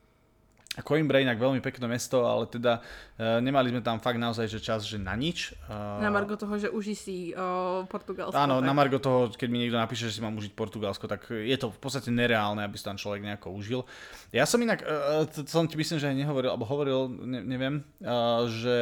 [0.80, 2.80] Coimbra inak veľmi pekné mesto, ale teda
[3.20, 5.52] e, nemali sme tam fakt naozaj že čas, že na nič.
[5.68, 7.36] E, na margo toho, že uži si e,
[7.84, 8.32] Portugalsko.
[8.32, 8.64] Áno, tak.
[8.64, 11.68] na margo toho, keď mi niekto napíše, že si mám užiť Portugalsko, tak je to
[11.68, 13.84] v podstate nereálne, aby si tam človek nejako užil.
[14.32, 17.84] Ja som inak, e, to som ti myslím, že aj nehovoril, alebo hovoril, ne, neviem,
[18.00, 18.14] e,
[18.48, 18.76] že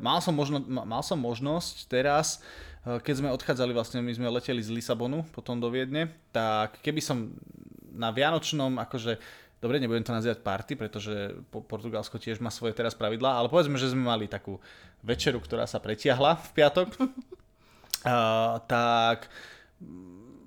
[0.00, 2.40] mal som, možno, mal som možnosť teraz,
[2.88, 7.04] e, keď sme odchádzali, vlastne my sme leteli z Lisabonu potom do Viedne, tak keby
[7.04, 7.36] som
[7.96, 9.16] na Vianočnom, akože
[9.60, 11.12] dobre, nebudem to nazývať party, pretože
[11.50, 14.60] Portugalsko tiež má svoje teraz pravidlá, ale povedzme, že sme mali takú
[15.00, 19.28] večeru, ktorá sa pretiahla v piatok, uh, tak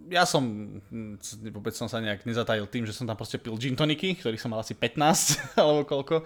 [0.10, 0.42] ja som,
[0.90, 1.22] hm,
[1.54, 4.50] vôbec som sa nejak nezatajil tým, že som tam proste pil gin toniky, ktorých som
[4.50, 4.98] mal asi 15
[5.62, 6.26] alebo koľko.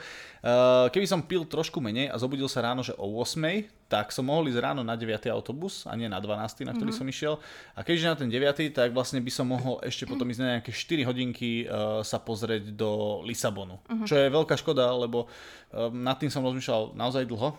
[0.89, 4.49] Keby som pil trošku menej a zobudil sa ráno, že o 8, tak som mohol
[4.49, 5.21] ísť ráno na 9.
[5.29, 6.97] autobus a nie na 12, na ktorý mm-hmm.
[6.97, 7.33] som išiel.
[7.77, 10.73] A keďže na ten 9, tak vlastne by som mohol ešte potom ísť na nejaké
[10.73, 13.77] 4 hodinky uh, sa pozrieť do Lisabonu.
[13.85, 14.07] Mm-hmm.
[14.09, 17.53] Čo je veľká škoda, lebo uh, nad tým som rozmýšľal naozaj dlho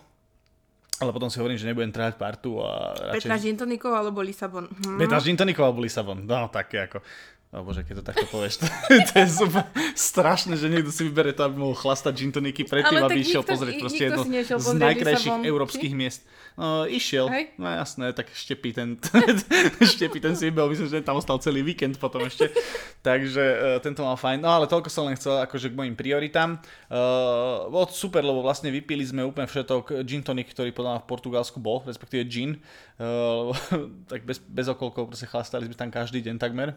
[1.02, 3.26] ale potom si hovorím, že nebudem trhať partu a radšej...
[3.26, 4.70] Petra Gintonikov alebo Lisabon.
[4.70, 4.94] Hm.
[5.02, 6.22] Petra Gintonikov alebo Lisabon.
[6.22, 7.02] No, také ako...
[7.54, 9.62] O bože, keď to takto povieš, to, to je super
[9.94, 13.74] strašné, že niekto si vybere to, aby mohol chlastať gin toniky predtým, aby išiel pozrieť
[13.78, 16.26] proste jedno z najkrajších európskych miest.
[16.58, 17.54] No, išiel, Hej.
[17.58, 18.98] no jasné, tak štepí ten,
[19.94, 22.50] štepí ten si vybel, myslím, že tam ostal celý víkend potom ešte.
[23.06, 24.42] Takže uh, tento mal fajn.
[24.42, 26.58] No ale toľko som len chcel akože k mojim prioritám.
[26.90, 31.58] Uh, bolo super, lebo vlastne vypili sme úplne všetok gin tonic, ktorý podľa v Portugalsku
[31.58, 32.58] bol, respektíve gin.
[32.98, 33.50] Uh,
[34.10, 36.74] tak bez, bez okolkov proste chlastali sme tam každý deň takmer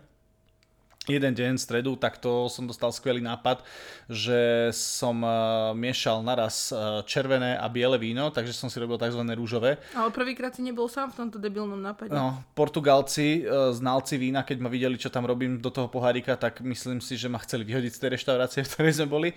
[1.07, 3.63] jeden deň v stredu, tak to som dostal skvelý nápad,
[4.11, 9.23] že som uh, miešal naraz uh, červené a biele víno, takže som si robil tzv.
[9.35, 9.79] rúžové.
[9.95, 12.11] Ale prvýkrát si nebol sám v tomto debilnom nápade.
[12.11, 16.59] No, Portugalci, uh, znalci vína, keď ma videli, čo tam robím do toho pohárika, tak
[16.63, 19.29] myslím si, že ma chceli vyhodiť z tej reštaurácie, v ktorej sme boli.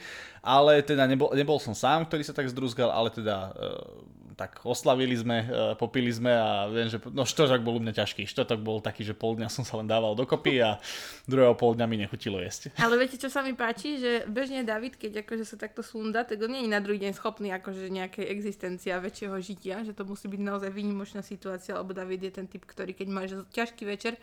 [0.42, 5.12] Ale teda nebol, nebol som sám, ktorý sa tak zdruzgal, ale teda uh, tak oslavili
[5.12, 5.44] sme,
[5.76, 8.24] popili sme a viem, že no štvrtok bol u mňa ťažký.
[8.24, 10.80] Štvrtok bol taký, že pol dňa som sa len dával dokopy a
[11.28, 12.72] druhého pol dňa mi nechutilo jesť.
[12.84, 16.40] Ale viete, čo sa mi páči, že bežne David, keď akože sa takto slunda, tak
[16.40, 20.24] on nie je na druhý deň schopný akože nejakej existencia väčšieho žitia, že to musí
[20.32, 24.16] byť naozaj výnimočná situácia, lebo David je ten typ, ktorý keď máš ťažký večer,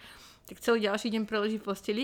[0.50, 2.04] tak celý ďalší deň preleží v posteli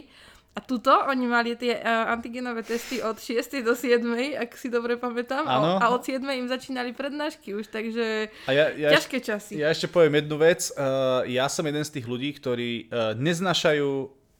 [0.53, 3.65] a tuto oni mali tie uh, antigenové testy od 6.
[3.65, 4.05] do 7.
[4.37, 5.49] ak si dobre pamätám.
[5.49, 5.81] Ano.
[5.81, 6.21] A od 7.
[6.29, 9.57] im začínali prednášky už, takže a ja, ja ťažké časy.
[9.57, 10.69] Ja ešte poviem jednu vec.
[10.77, 13.89] Uh, ja som jeden z tých ľudí, ktorí uh, neznašajú,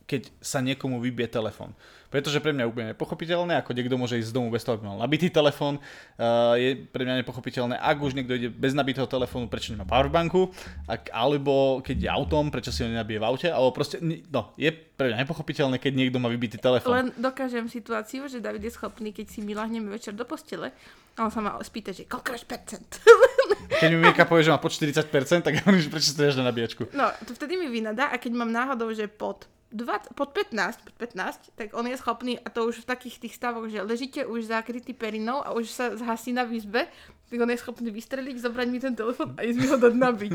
[0.03, 1.71] keď sa niekomu vybie telefón.
[2.13, 4.85] Pretože pre mňa je úplne nepochopiteľné, ako niekto môže ísť z domu bez toho, aby
[4.85, 5.81] mal nabitý telefón.
[6.13, 10.53] Uh, je pre mňa nepochopiteľné, ak už niekto ide bez nabitého telefónu, prečo nemá powerbanku,
[10.85, 13.97] ak, alebo keď je autom, prečo si ho nenabije v aute, alebo proste,
[14.29, 16.93] no, je pre mňa nepochopiteľné, keď niekto má vybitý telefón.
[16.93, 20.69] Len dokážem situáciu, že David je schopný, keď si my lahneme večer do postele,
[21.13, 22.89] a on sa ma spýta, že koľko máš percent?
[23.81, 26.49] Keď mi Mirka povie, že má pod 40%, tak ja hovorím, že prečo si na
[26.49, 26.89] nabíjačku.
[26.93, 30.95] No, to vtedy mi vynadá a keď mám náhodou, že pod 20, pod 15, pod
[31.01, 34.45] 15, tak on je schopný, a to už v takých tých stavoch, že ležíte už
[34.45, 36.85] zakrytý perinou a už sa zhasí na výzbe,
[37.33, 40.31] tak on je schopný vystreliť, zobrať mi ten telefon a ísť mi ho dať nabiť.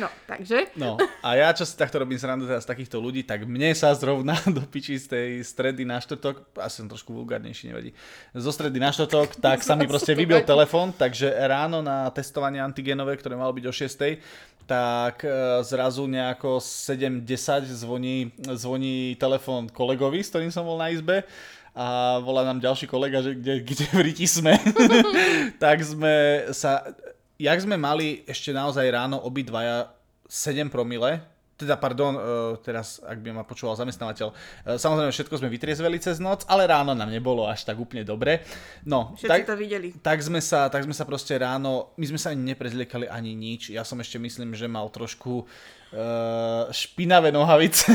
[0.00, 0.72] No, takže.
[0.80, 3.92] No, a ja čo si takto robím srandu teraz z takýchto ľudí, tak mne sa
[3.92, 7.92] zrovna do piči z tej stredy na štvrtok, asi som trošku vulgárnejší, nevadí,
[8.32, 13.20] zo stredy na štvrtok, tak sa mi proste vybil telefon, takže ráno na testovanie antigenové,
[13.20, 15.32] ktoré malo byť o 6 tak e,
[15.64, 21.24] zrazu nejako 7.10 zvoní, zvoní telefón kolegovi, s ktorým som bol na izbe
[21.72, 24.60] a volá nám ďalší kolega, že kde, kde v riti sme.
[25.62, 26.84] tak sme sa,
[27.40, 29.88] jak sme mali ešte naozaj ráno obidvaja
[30.28, 31.24] 7 promile,
[31.58, 32.22] teda pardon, uh,
[32.62, 36.94] teraz ak by ma počúval zamestnávateľ, uh, samozrejme všetko sme vytriezveli cez noc, ale ráno
[36.94, 38.46] nám nebolo až tak úplne dobre.
[38.86, 39.88] No, Všetci tak, to videli.
[39.98, 43.74] tak sme, sa, tak sme sa proste ráno, my sme sa ani neprezliekali ani nič,
[43.74, 45.44] ja som ešte myslím, že mal trošku
[45.92, 47.88] uh, špinavé nohavice.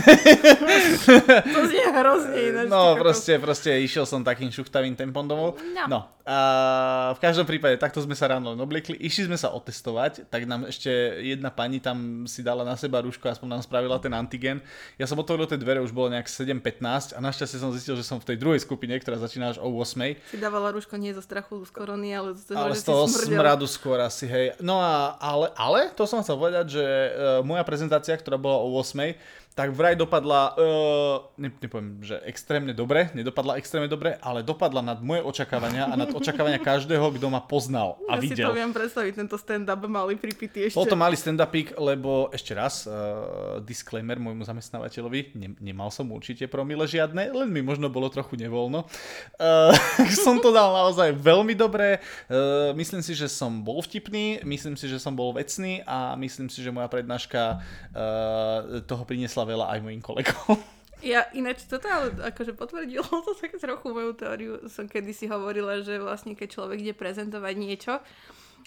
[1.43, 2.67] To znie hrozne ináč.
[2.69, 5.59] No, proste, proste išiel som takým šuchtavým tempom domov.
[5.75, 5.85] No.
[5.89, 10.47] No, a v každom prípade, takto sme sa ráno obliekli, išli sme sa otestovať, tak
[10.47, 10.87] nám ešte
[11.19, 14.63] jedna pani tam si dala na seba rúško, aspoň nám spravila ten antigen.
[14.95, 18.23] Ja som otvoril tie dvere, už bolo nejak 7.15 a našťastie som zistil, že som
[18.23, 20.15] v tej druhej skupine, ktorá začína až o 8.
[20.31, 23.03] Si dávala rúško nie zo strachu z korony, ale z toho, Ale že z toho
[23.11, 24.55] smradu skôr asi, hej.
[24.63, 27.82] No a, ale, ale, to som chcel povedať, že uh, moja prezentácia,
[28.19, 29.15] ktorá bola o 8
[29.53, 34.97] tak vraj dopadla, uh, ne, nepoviem, že extrémne dobre, nedopadla extrémne dobre, ale dopadla nad
[35.05, 38.49] moje očakávania a nad očakávania každého, kto ma poznal a Ja si videl.
[38.49, 40.77] to viem predstaviť, tento stand-up mali pripity ešte.
[40.81, 46.49] Bol to malý stand-upík, lebo ešte raz, uh, disclaimer môjmu zamestnávateľovi, ne, nemal som určite
[46.49, 48.89] promile žiadne, len mi možno bolo trochu nevoľno.
[49.37, 49.69] Uh,
[50.25, 54.89] som to dal naozaj veľmi dobre, uh, myslím si, že som bol vtipný, myslím si,
[54.89, 57.61] že som bol vecný a myslím si, že moja prednáška
[57.93, 60.57] uh, toho priniesla veľa aj mojim kolegom.
[61.03, 64.63] Ja ináč toto ale akože potvrdilo to tak trochu moju teóriu.
[64.71, 67.99] Som kedysi hovorila, že vlastne keď človek ide prezentovať niečo,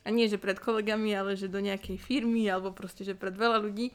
[0.06, 3.58] a nie že pred kolegami, ale že do nejakej firmy, alebo proste, že pred veľa
[3.58, 3.90] ľudí,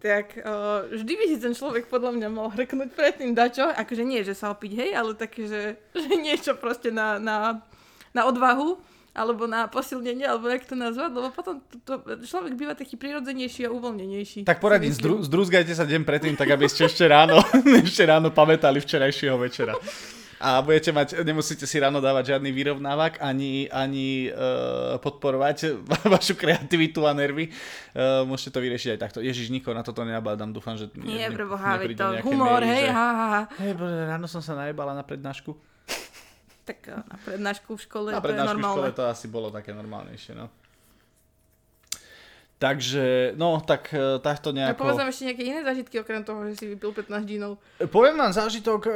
[0.00, 4.22] tak uh, vždy by si ten človek podľa mňa mal hrknúť predtým dačo, akože nie,
[4.22, 5.62] že sa opiť, hej, ale také, že,
[6.06, 7.60] že niečo proste na, na,
[8.14, 8.78] na odvahu,
[9.10, 13.66] alebo na posilnenie, alebo jak to nazvať, lebo potom to, to, človek býva taký prirodzenejší
[13.66, 14.46] a uvoľnenejší.
[14.46, 17.42] Tak poradím, zdru, zdrúzgajte sa deň predtým, tak aby ste ešte ráno,
[17.86, 19.74] ešte ráno pamätali včerajšieho večera.
[20.40, 25.84] A budete mať, nemusíte si ráno dávať žiadny vyrovnávak, ani, ani uh, podporovať
[26.16, 27.52] vašu kreativitu a nervy.
[27.92, 29.18] Uh, môžete to vyriešiť aj takto.
[29.20, 32.94] Ježiš, nikoho na toto nenabádam, dúfam, že Nie, ne, preboha, to humor, maily, hej, že-
[32.96, 33.42] ha, ha, ha.
[33.60, 35.52] Hej, bože, ráno som sa najebala na prednášku.
[36.70, 38.78] Tak eh, na prednášku v škole Na to je prednášku v normálne.
[38.78, 40.46] škole to asi bolo také normálnejšie, no.
[42.60, 44.84] Takže, no, tak eh, takto Ja nejako...
[44.84, 47.56] povedz nám ešte nejaké iné zážitky, okrem toho, že si vypil 15 džínov.
[47.88, 48.92] Poviem vám zážitok, uh,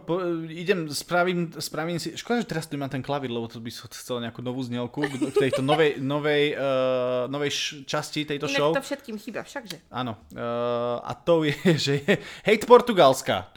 [0.00, 0.16] po,
[0.48, 3.84] idem, spravím, spravím si, škoda, že teraz tu mám ten klavír, lebo to by som
[3.92, 8.72] chcel nejakú novú znielku k tejto novej, novej, uh, novej časti tejto Inak show.
[8.72, 9.92] to všetkým chýba, všakže.
[9.92, 10.16] Áno.
[10.32, 11.52] Uh, a to je,
[11.84, 12.16] že je
[12.48, 13.52] hejt Portugalska.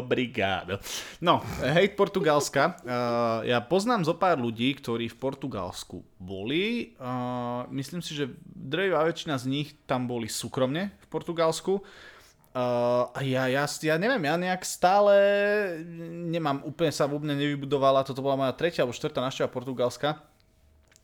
[0.00, 0.80] Obrigado.
[1.20, 2.80] No, hejt Portugalska.
[2.80, 6.96] Uh, ja poznám zo pár ľudí, ktorí v Portugalsku boli.
[6.96, 11.82] Uh, myslím si, že drevá väčšina z nich tam boli súkromne v Portugalsku.
[12.52, 15.14] Uh, ja, ja, ja neviem, ja nejak stále
[16.28, 20.20] nemám, úplne sa vo mne nevybudovala, toto bola moja tretia alebo štvrtá návšteva Portugalska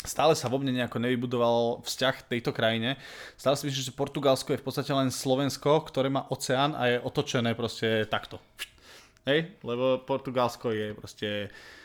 [0.06, 2.94] stále sa vo mne nejako nevybudoval vzťah k tejto krajine.
[3.34, 7.02] Stále si myslím, že Portugalsko je v podstate len Slovensko, ktoré má oceán a je
[7.02, 8.38] otočené proste takto.
[9.26, 9.58] Hej?
[9.66, 11.77] Lebo Portugalsko je proste uh,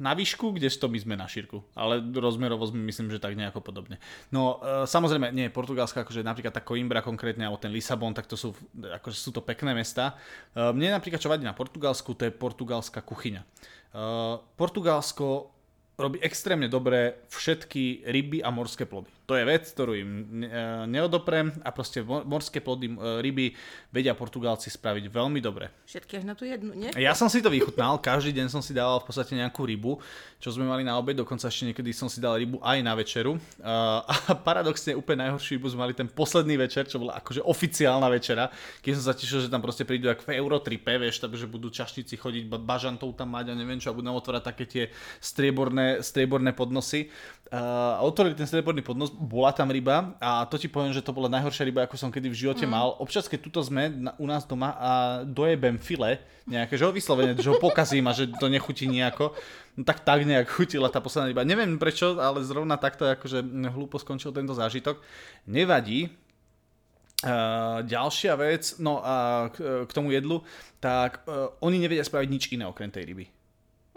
[0.00, 1.60] na výšku, kdežto my sme na šírku.
[1.76, 4.00] Ale rozmerovo sme myslím, že tak nejako podobne.
[4.32, 8.40] No uh, samozrejme, nie, Portugalsko, akože napríklad tá Coimbra konkrétne, alebo ten Lisabon, tak to
[8.40, 10.16] sú, akože sú to pekné mesta.
[10.56, 13.44] Uh, mne napríklad, čo vadí na Portugalsku, to je portugalská kuchyňa.
[14.60, 15.48] Portugalsko
[15.96, 19.08] robí extrémne dobre všetky ryby a morské plody.
[19.28, 20.10] To je vec, ktorú im
[20.40, 20.48] e,
[20.88, 23.52] neodoprem a proste mo- morské plody, e, ryby
[23.92, 25.68] vedia Portugálci spraviť veľmi dobre.
[25.84, 26.88] Všetky až na tú jednu, nie?
[26.96, 30.00] Ja som si to vychutnal, každý deň som si dával v podstate nejakú rybu,
[30.40, 33.36] čo sme mali na obed, dokonca ešte niekedy som si dal rybu aj na večeru.
[33.60, 38.08] Uh, a paradoxne úplne najhoršiu rybu sme mali ten posledný večer, čo bola akože oficiálna
[38.08, 38.48] večera,
[38.80, 42.16] keď som sa tešil, že tam proste prídu ako v Eurotripe, vieš, takže budú čašníci
[42.16, 44.84] chodiť, ba- bažantov tam mať a neviem čo, a budú nám otvárať také tie
[45.20, 47.12] strieborné, strieborné podnosy.
[47.48, 51.26] A otvorili ten strieborný podnos, bola tam ryba a to ti poviem, že to bola
[51.26, 52.70] najhoršia ryba, ako som kedy v živote mm.
[52.70, 52.94] mal.
[53.02, 54.90] Občas, keď tuto sme na, u nás doma a
[55.26, 59.34] dojebem file, nejaké, že ho vyslovene, že ho pokazím a že to nechutí nejako,
[59.74, 61.42] no tak tak nejak chutila tá posledná ryba.
[61.42, 63.42] Neviem prečo, ale zrovna takto akože
[63.74, 65.02] hlúpo skončil tento zážitok.
[65.50, 66.14] Nevadí,
[67.18, 70.46] Uh, ďalšia vec, no a k, k tomu jedlu,
[70.78, 73.26] tak uh, oni nevedia spraviť nič iné okrem tej ryby.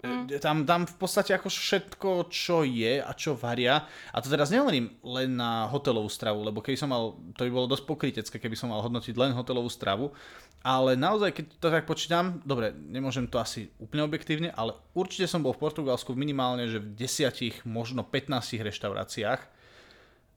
[0.02, 0.26] Mm.
[0.42, 4.98] Tam, tam v podstate ako všetko, čo je a čo varia, a to teraz nehovorím
[5.06, 8.74] len na hotelovú stravu, lebo keby som mal, to by bolo dosť pokrytecké, keby som
[8.74, 10.10] mal hodnotiť len hotelovú stravu,
[10.66, 15.38] ale naozaj, keď to tak počítam, dobre, nemôžem to asi úplne objektívne, ale určite som
[15.38, 19.40] bol v Portugalsku minimálne, že v desiatich, možno 15 reštauráciách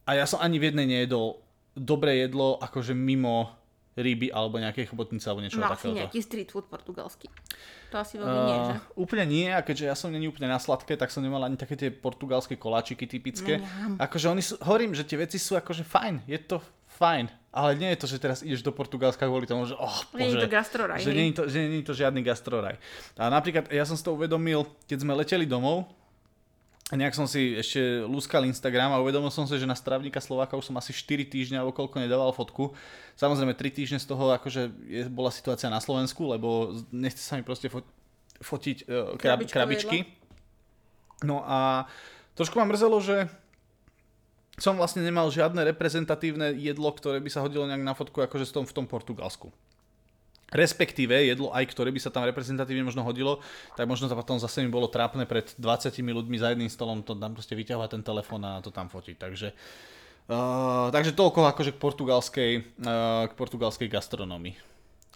[0.06, 1.42] a ja som ani v jednej nejedol
[1.74, 3.50] dobré jedlo, akože mimo
[3.96, 6.00] ryby alebo nejaké chobotnice alebo niečo Mal si takéhoto.
[6.04, 7.32] nejaký street food portugalský.
[7.96, 8.74] To asi veľmi nie, že?
[8.76, 11.56] Uh, úplne nie, a keďže ja som není úplne na sladké, tak som nemal ani
[11.56, 13.64] také tie portugalské koláčiky typické.
[13.64, 16.60] No, akože oni sú, hovorím, že tie veci sú akože fajn, je to
[17.00, 17.32] fajn.
[17.56, 20.36] Ale nie je to, že teraz ideš do Portugalska kvôli tomu, že oh, Nie je
[20.36, 22.76] bože, to gastroraj, že nie je to, že nie je to žiadny gastroraj.
[23.16, 25.88] A napríklad ja som si to uvedomil, keď sme leteli domov,
[26.94, 30.70] nejak som si ešte lúskal Instagram a uvedomil som si, že na strávnika Slováka už
[30.70, 32.78] som asi 4 týždňa alebo koľko nedával fotku.
[33.18, 37.42] Samozrejme 3 týždne z toho akože je, bola situácia na Slovensku, lebo nechce sa mi
[37.42, 37.82] proste fo-
[38.38, 39.98] fotiť uh, krab, Krabičkové krabičky.
[41.26, 41.90] No a
[42.38, 43.34] trošku ma mrzelo, že
[44.62, 48.54] som vlastne nemal žiadne reprezentatívne jedlo, ktoré by sa hodilo nejak na fotku akože v
[48.62, 49.50] tom, v tom Portugalsku.
[50.56, 53.44] Respektíve jedlo aj, ktoré by sa tam reprezentatívne možno hodilo,
[53.76, 57.12] tak možno to potom zase mi bolo trápne pred 20 ľuďmi za jedným stolom to
[57.20, 59.16] tam proste vyťahovať ten telefón a to tam fotiť.
[59.20, 59.52] Takže,
[60.32, 62.52] uh, takže toľko akože k portugalskej,
[62.88, 64.56] uh, k portugalskej gastronomii.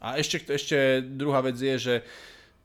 [0.03, 1.95] A ešte, ešte druhá vec je, že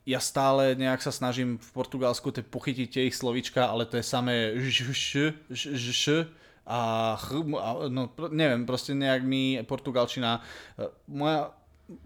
[0.04, 4.04] ja stále nejak sa snažím v Portugalsku te pochytiť tie ich slovička, ale to je
[4.04, 5.12] samé ž, š,
[5.48, 6.04] ž, ž,
[6.68, 6.80] a,
[7.16, 10.44] ch, a no, neviem, proste nejak mi portugalčina,
[10.76, 11.56] e, moja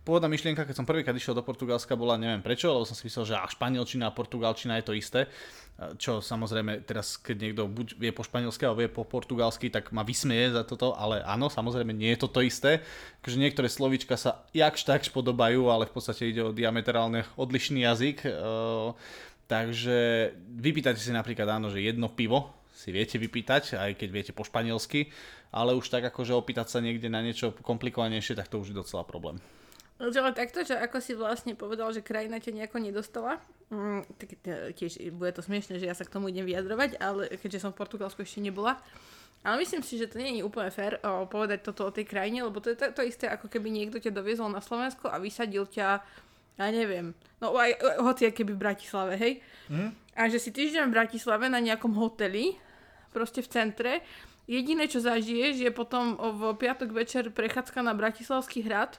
[0.03, 3.31] pôvodná myšlienka, keď som prvýkrát išiel do Portugalska, bola neviem prečo, lebo som si myslel,
[3.31, 5.31] že ach, španielčina a portugalčina je to isté.
[5.79, 10.03] Čo samozrejme teraz, keď niekto buď vie po španielsky alebo vie po portugalsky, tak ma
[10.03, 12.83] vysmieje za toto, ale áno, samozrejme nie je to to isté.
[13.23, 18.27] Takže niektoré slovíčka sa jakž takž podobajú, ale v podstate ide o diametrálne odlišný jazyk.
[19.47, 19.99] Takže
[20.59, 25.15] vypýtate si napríklad áno, že jedno pivo si viete vypýtať, aj keď viete po španielsky,
[25.55, 29.07] ale už tak akože opýtať sa niekde na niečo komplikovanejšie, tak to už je docela
[29.07, 29.39] problém.
[29.99, 34.29] Že ale takto, že ako si vlastne povedal, že krajina ťa nejako nedostala, mm, tak
[34.47, 37.75] e, tiež bude to smiešne, že ja sa k tomu idem vyjadrovať, ale keďže som
[37.75, 38.79] v Portugalsku ešte nebola.
[39.43, 42.47] Ale myslím si, že to nie je úplne fér o, povedať toto o tej krajine,
[42.47, 45.67] lebo to je to, to isté, ako keby niekto ťa doviezol na Slovensko a vysadil
[45.67, 46.03] ťa,
[46.59, 47.11] ja neviem,
[47.43, 49.43] no aj e, hoci keby v Bratislave, hej.
[49.67, 49.91] Hm?
[50.15, 52.55] A že si týždeň v Bratislave na nejakom hoteli,
[53.11, 53.93] proste v centre,
[54.47, 58.99] jediné, čo zažiješ, je potom v piatok večer prechádzka na Bratislavský hrad,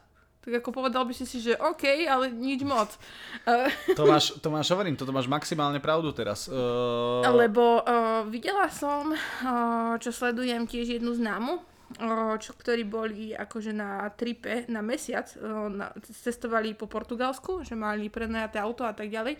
[0.49, 2.89] tak ako povedal by si si, že OK, ale nič moc.
[3.49, 6.45] Uh, To máš, to máš, hovorím, toto máš maximálne pravdu teraz.
[6.51, 7.23] Uh...
[7.33, 13.73] lebo uh, videla som, uh, čo sledujem tiež jednu známu, uh, čo, ktorí boli akože
[13.73, 19.09] na tripe na mesiac, uh, na, cestovali po Portugalsku, že mali prenajaté auto a tak
[19.09, 19.39] ďalej.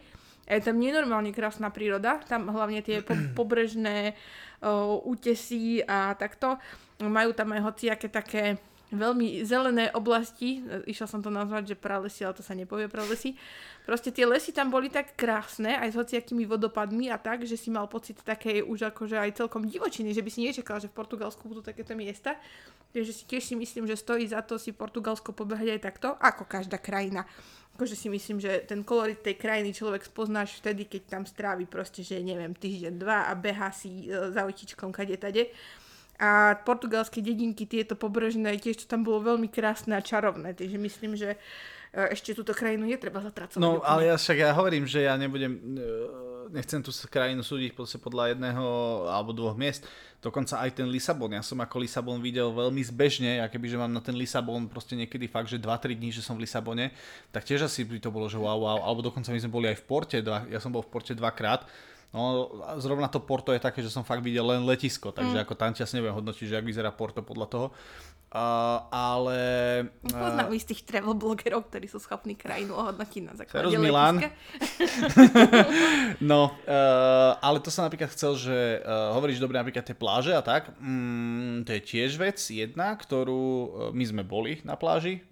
[0.49, 4.17] A je tam nenormálne krásna príroda, tam hlavne tie po, pobrežné
[4.65, 6.57] uh, útesy a takto.
[6.97, 8.57] Majú tam aj hociaké také
[8.89, 13.37] veľmi zelené oblasti, išla som to nazvať, že pralesy, ale to sa nepovie pralesy.
[13.85, 17.69] Proste tie lesy tam boli tak krásne, aj s hociakými vodopadmi a tak, že si
[17.73, 21.41] mal pocit také už akože aj celkom divočiny, že by si nečakal, že v Portugalsku
[21.45, 22.37] budú takéto miesta.
[22.89, 26.49] Takže si tiež si myslím, že stojí za to si Portugalsko pobehať aj takto, ako
[26.49, 27.25] každá krajina.
[27.77, 32.03] Akože si myslím, že ten kolorit tej krajiny človek spoznáš vtedy, keď tam strávi proste,
[32.03, 35.53] že neviem, týždeň, dva a beha si e, za otičkom kade tade.
[36.19, 40.51] A portugalské dedinky, tieto pobrežné, tiež to tam bolo veľmi krásne a čarovné.
[40.51, 41.39] Takže myslím, že
[41.95, 43.63] e, ešte túto krajinu netreba zatracovať.
[43.63, 43.87] No, úplne.
[43.87, 45.83] ale ja však ja hovorím, že ja nebudem, e,
[46.51, 47.71] nechcem tú krajinu súdiť
[48.03, 48.65] podľa jedného
[49.07, 49.87] alebo dvoch miest.
[50.19, 51.31] Dokonca aj ten Lisabon.
[51.31, 54.99] Ja som ako Lisabon videl veľmi zbežne, a keby že mám na ten Lisabon proste
[54.99, 56.91] niekedy fakt, že 2-3 dní, že som v Lisabone,
[57.31, 58.83] tak tiež asi by to bolo, že wow, wow.
[58.83, 61.63] Alebo dokonca my sme boli aj v Porte, ja som bol v Porte dvakrát.
[62.09, 62.49] No,
[62.81, 65.43] zrovna to Porto je také, že som fakt videl len letisko, takže mm.
[65.45, 67.67] ako tam asi neviem hodnotiť, že ak vyzerá Porto podľa toho.
[68.29, 69.37] Uh, ale...
[70.05, 74.21] Poznám istých travel blogerov, ktorí sú schopní krajinu ohodnotiť na základe Milan.
[76.21, 80.45] No, uh, ale to som napríklad chcel, že uh, hovoríš dobre napríklad tie pláže a
[80.45, 80.73] tak.
[80.77, 85.25] Mm, to je tiež vec jedna, ktorú uh, my sme boli na pláži.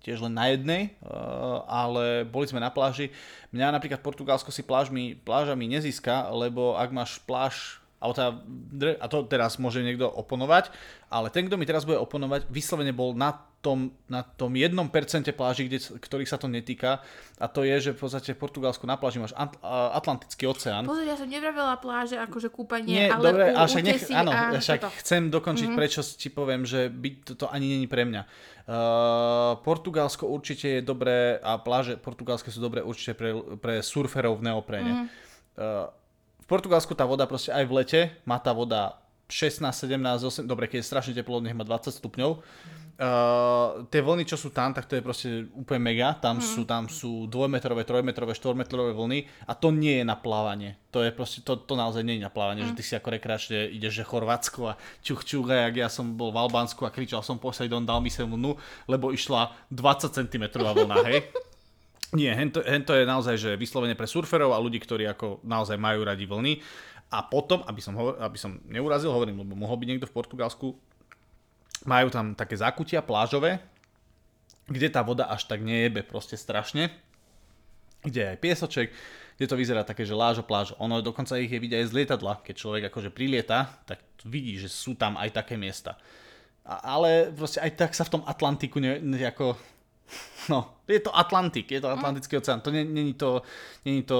[0.00, 3.12] Tiež len na jednej, uh, ale boli sme na pláži.
[3.52, 9.28] Mňa napríklad Portugalsko si plážmi, plážami nezíska, lebo ak máš pláž alebo teda, a to
[9.28, 10.72] teraz môže niekto oponovať,
[11.12, 15.36] ale ten, kto mi teraz bude oponovať, vyslovene bol na tom, na tom jednom percente
[15.36, 17.04] pláži, kde, ktorých sa to netýka
[17.36, 20.88] a to je, že v podstate v Portugalsku na pláži máš At- a- Atlantický oceán.
[20.88, 24.56] Pozor, ja som nevravela pláže akože kúpanie, Nie, ale dobre, u, však nech, áno, a
[24.56, 24.96] však toto.
[25.04, 25.80] chcem dokončiť, mm-hmm.
[25.84, 28.22] prečo ti poviem, že byť to, to ani není pre mňa.
[28.64, 34.46] Uh, Portugalsko určite je dobré a pláže portugalské sú dobré určite pre, pre surferov v
[34.48, 34.92] neoprene.
[35.04, 35.08] Mm-hmm.
[35.60, 35.99] Uh,
[36.50, 38.98] Portugalsku tá voda proste aj v lete, má tá voda
[39.30, 42.42] 16, 17, 8, dobre, keď je strašne teplo, nech má 20 stupňov.
[43.00, 46.12] Uh, tie vlny, čo sú tam, tak to je proste úplne mega.
[46.20, 46.44] Tam mm.
[46.44, 50.76] sú, tam sú dvojmetrové, trojmetrové, štvormetrové vlny a to nie je na plávanie.
[50.92, 52.74] To je proste, to, to naozaj nie je na plávanie, mm.
[52.74, 56.12] že ty si ako rekreačne ideš, že Chorvátsko a čuch čuch, a jak ja som
[56.12, 60.44] bol v Albánsku a kričal som Poseidon, dal mi sem vlnu, lebo išla 20 cm
[60.60, 61.24] vlna, hej.
[62.10, 66.02] Nie, hento, hento je naozaj, že vyslovene pre surferov a ľudí, ktorí ako naozaj majú
[66.02, 66.58] radi vlny.
[67.10, 70.74] A potom, aby som, hovor, aby som neurazil, hovorím, lebo mohol byť niekto v Portugalsku,
[71.86, 73.62] majú tam také zákutia plážové,
[74.70, 76.90] kde tá voda až tak nejebe proste strašne,
[78.06, 78.88] kde je aj piesoček,
[79.34, 80.78] kde to vyzerá také, že lážo plážo.
[80.78, 84.68] Ono dokonca ich je vidieť aj z lietadla, keď človek akože prilieta, tak vidí, že
[84.70, 85.98] sú tam aj také miesta.
[86.62, 89.56] A, ale proste aj tak sa v tom Atlantiku ne, ne, ako,
[90.52, 93.42] no, je to Atlantik, je to Atlantický oceán, to není to,
[93.84, 94.18] není to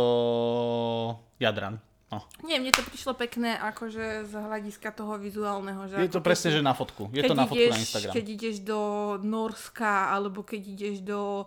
[1.41, 1.81] Jadran.
[2.11, 2.27] No.
[2.43, 5.87] Nie, mne to prišlo pekné akože z hľadiska toho vizuálneho.
[5.87, 7.03] Že Je to presne, keď- že na fotku.
[7.15, 8.13] Je to na fotku ideš, na Instagram.
[8.19, 8.81] Keď ideš do
[9.23, 11.47] Norska, alebo keď ideš do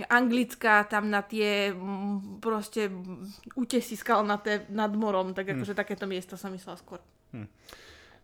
[0.00, 5.36] Anglická, tam na tie mm, proste mm, útesy skalnaté nad morom, Hm.
[5.36, 7.04] tak akože takéto miesta som myslela skôr.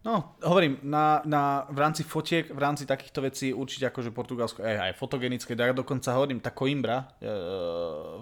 [0.06, 4.78] No, hovorím, na, na, v rámci fotiek, v rámci takýchto vecí určite akože Portugalsko je
[4.78, 7.26] aj fotogenické, tak dokonca hovorím, tá Coimbra, e,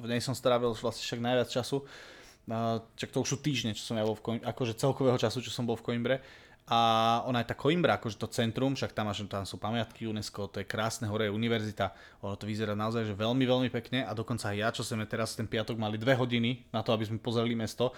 [0.00, 2.56] v nej som strávil vlastne však najviac času, e,
[2.96, 5.52] čak to už sú týždne, čo som ja bol v Coimbre, akože celkového času, čo
[5.52, 6.16] som bol v Coimbre,
[6.64, 6.80] a
[7.28, 10.64] ona je tá Coimbra, akože to centrum, však tam, máš, tam sú pamiatky UNESCO, to
[10.64, 11.92] je krásne, hore je univerzita,
[12.24, 14.08] ono to vyzerá naozaj že veľmi, veľmi pekne.
[14.08, 17.04] A dokonca aj ja, čo sme teraz ten piatok mali dve hodiny na to, aby
[17.04, 17.92] sme pozreli mesto,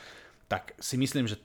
[0.50, 1.38] tak si myslím, že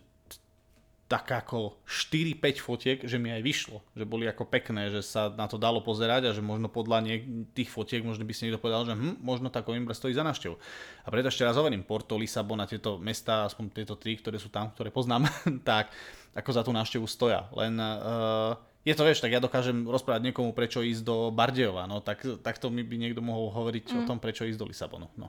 [1.12, 5.44] tak ako 4-5 fotiek, že mi aj vyšlo, že boli ako pekné, že sa na
[5.44, 8.88] to dalo pozerať a že možno podľa niek- tých fotiek možno by si niekto povedal,
[8.88, 10.56] že hm, možno tá Coimbra stojí za návštevu.
[11.04, 14.48] A preto ešte raz hovorím, Porto, Lisabon a tieto mesta, aspoň tieto tri, ktoré sú
[14.48, 15.28] tam, ktoré poznám,
[15.68, 15.92] tak
[16.32, 17.52] ako za tú návštevu stoja.
[17.60, 18.56] Len uh,
[18.88, 22.72] je to, vieš, tak ja dokážem rozprávať niekomu, prečo ísť do Bardejova, no tak, takto
[22.72, 23.98] mi by niekto mohol hovoriť mm.
[24.00, 25.12] o tom, prečo ísť do Lisabonu.
[25.20, 25.28] No.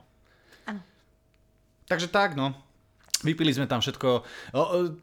[0.63, 0.79] Áno.
[1.91, 2.55] Takže tak, no.
[3.23, 4.09] Vypili sme tam všetko,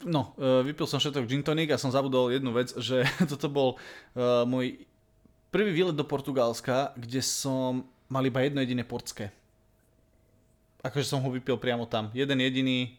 [0.05, 3.01] no, e, vypil som všetko gin tonic a som zabudol jednu vec, že
[3.31, 3.69] toto bol
[4.13, 4.77] uh, môj
[5.51, 9.33] prvý výlet do Portugalska, kde som mal iba jedno jediné portské.
[10.81, 12.09] Akože som ho vypil priamo tam.
[12.09, 12.89] Jeden jediný,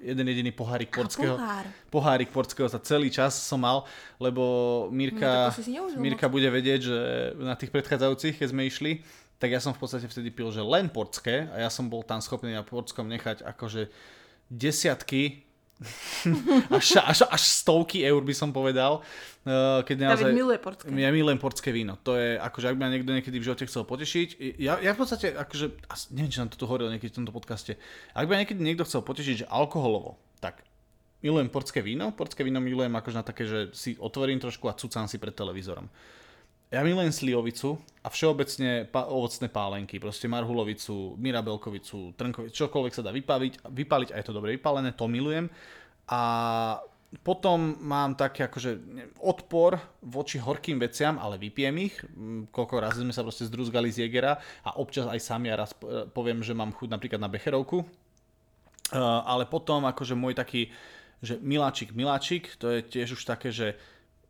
[0.00, 1.36] jeden jediný pohárik portského.
[1.36, 1.64] pohár.
[1.92, 3.84] Pohárik portského za celý čas som mal,
[4.16, 4.44] lebo
[4.88, 6.98] No, Mirka, neužil Mirka bude vedieť, že
[7.36, 8.92] na tých predchádzajúcich, keď sme išli,
[9.36, 12.20] tak ja som v podstate vtedy pil, že len portské a ja som bol tam
[12.20, 13.88] schopný na portskom nechať akože
[14.50, 15.46] desiatky
[16.68, 19.00] až, až, až stovky eur by som povedal.
[19.48, 20.28] eh, Keď naozaj...
[20.28, 20.86] David miluje portské.
[20.92, 21.96] Ja milujem portské víno.
[22.04, 24.98] To je, akože ak by ma niekto niekedy v živote chcel potešiť, ja, ja v
[25.00, 25.66] podstate, akože,
[26.12, 27.80] neviem, či nám to tu hovoril niekedy v tomto podcaste,
[28.12, 30.60] ak by ma niekedy niekto chcel potešiť, že alkoholovo, tak
[31.24, 35.08] milujem portské víno, portské víno milujem akože na také, že si otvorím trošku a cucám
[35.08, 35.88] si pred televízorom.
[36.70, 43.10] Ja milujem slivovicu a všeobecne pa- ovocné pálenky, proste marhulovicu, mirabelkovicu, trnkovicu, čokoľvek sa dá
[43.10, 45.50] vypáliť, vypáliť a je to dobre vypálené, to milujem.
[46.06, 46.22] A
[47.26, 48.78] potom mám taký akože
[49.18, 51.98] odpor voči horkým veciam, ale vypijem ich.
[52.06, 55.74] Mm, Koľko razy sme sa proste zdruzgali z Jegera a občas aj sám ja raz
[55.82, 57.82] eh, poviem, že mám chuť napríklad na Becherovku.
[58.90, 60.74] Uh, ale potom akože môj taký,
[61.22, 63.78] že miláčik, miláčik, to je tiež už také, že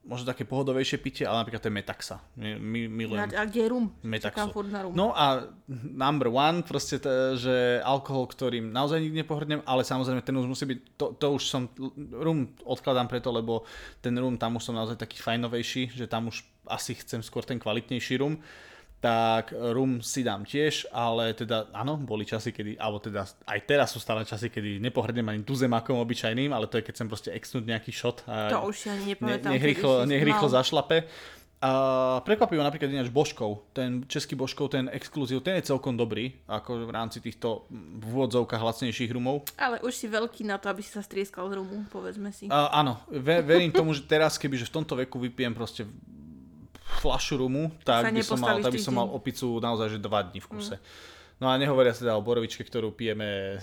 [0.00, 2.16] možno také pohodovejšie pitie, ale napríklad to je Metaxa.
[2.36, 3.20] Mi, mi, milujem.
[3.36, 3.84] A, kde je rum?
[4.00, 4.48] Metaxu.
[4.72, 4.92] Na rum.
[4.96, 10.36] No a number one, proste, t- že alkohol, ktorým naozaj nikdy nepohrdnem, ale samozrejme ten
[10.36, 11.62] už musí byť, to, to už som,
[12.16, 13.68] rum odkladám preto, lebo
[14.00, 17.60] ten rum tam už som naozaj taký fajnovejší, že tam už asi chcem skôr ten
[17.60, 18.40] kvalitnejší rum
[19.00, 23.96] tak rum si dám tiež, ale teda áno, boli časy, kedy, alebo teda aj teraz
[23.96, 27.64] sú stále časy, kedy nepohrdnem ani tuzemákom obyčajným, ale to je keď chcem proste exnúť
[27.64, 29.56] nejaký shot a To už ani nepamätám.
[29.56, 30.56] nech rýchlo, si nech rýchlo mal.
[30.60, 31.08] zašlape.
[31.60, 36.88] A prekvapivo napríklad ináč Božkov, ten český Božkov, ten exkluzív, ten je celkom dobrý, ako
[36.88, 39.44] v rámci týchto v úvodzovkách lacnejších rumov.
[39.60, 42.48] Ale už si veľký na to, aby si sa strieskal z rumu, povedzme si.
[42.48, 45.84] A, áno, ve, verím tomu, že teraz, keby že v tomto veku vypijem proste
[46.98, 50.42] flašu rumu, tak by som, mal, tak by som mal opicu naozaj že dva dní
[50.42, 50.76] v kuse.
[51.40, 53.56] No a nehovoria sa teda o borovičke, ktorú pijeme,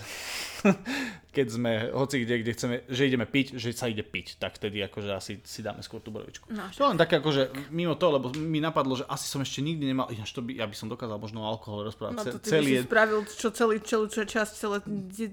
[1.36, 4.82] keď sme hoci kde, kde chceme, že ideme piť, že sa ide piť, tak vtedy
[4.82, 6.50] akože asi si dáme skôr tú borovičku.
[6.50, 9.94] No, to len také akože mimo to, lebo mi napadlo, že asi som ešte nikdy
[9.94, 12.50] nemal, ináč to by, ja by som dokázal možno o alkohole rozprávať No to ty
[12.50, 14.76] celý by si spravil čo celý, celú čo, časť, celé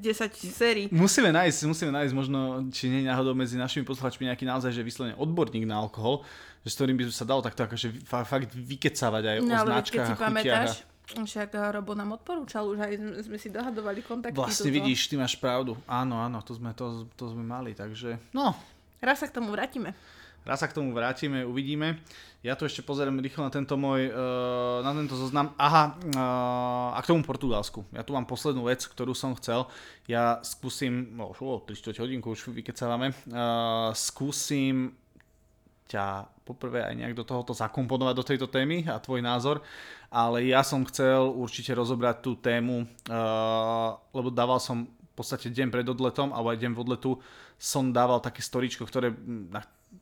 [0.06, 0.86] 10 sérií.
[0.94, 5.18] Musíme nájsť, musíme nájsť možno, či nie náhodou medzi našimi posluchačmi nejaký naozaj, že vyslovene
[5.18, 6.22] odborník na alkohol,
[6.66, 9.66] že s ktorým by sa dalo takto akože fa- fakt vykecávať aj o No keď
[9.70, 10.70] značkách a pamätáš,
[11.14, 11.22] A...
[11.22, 14.34] však eh, Robo nám odporúčal, už aj sme- si dohadovali kontakty.
[14.34, 14.78] Vlastne tuto.
[14.82, 15.78] vidíš, ty máš pravdu.
[15.86, 18.58] Áno, áno, to sme, to, to sme mali, takže no,
[18.98, 19.94] Raz sa k tomu vrátime.
[20.42, 22.02] raz sa k tomu vrátime, uvidíme.
[22.42, 25.54] Ja tu ešte pozerám rýchlo na tento môj, uh, na tento zoznam.
[25.58, 27.82] Aha, uh, a k tomu Portugalsku.
[27.90, 29.66] Ja tu mám poslednú vec, ktorú som chcel.
[30.06, 33.14] Ja skúsim, no o 3 čtvrť hodinku už vykecávame,
[33.98, 34.94] skúsim
[35.90, 39.66] ťa poprvé aj nejak do tohoto zakomponovať do tejto témy a tvoj názor,
[40.14, 45.68] ale ja som chcel určite rozobrať tú tému, uh, lebo dával som v podstate deň
[45.74, 47.12] pred odletom, alebo aj deň v odletu
[47.58, 49.16] som dával také storičko, ktoré,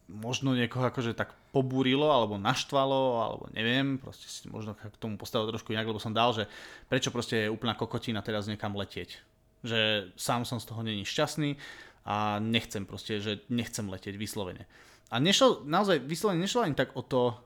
[0.09, 5.53] možno niekoho akože tak pobúrilo, alebo naštvalo, alebo neviem, proste si možno k tomu postavil
[5.53, 6.49] trošku inak, lebo som dal, že
[6.89, 9.21] prečo proste je úplná kokotina teraz niekam letieť.
[9.63, 11.55] Že sám som z toho není šťastný
[12.03, 14.67] a nechcem proste, že nechcem letieť vyslovene.
[15.13, 17.37] A nešlo, naozaj vyslovene nešlo ani tak o to,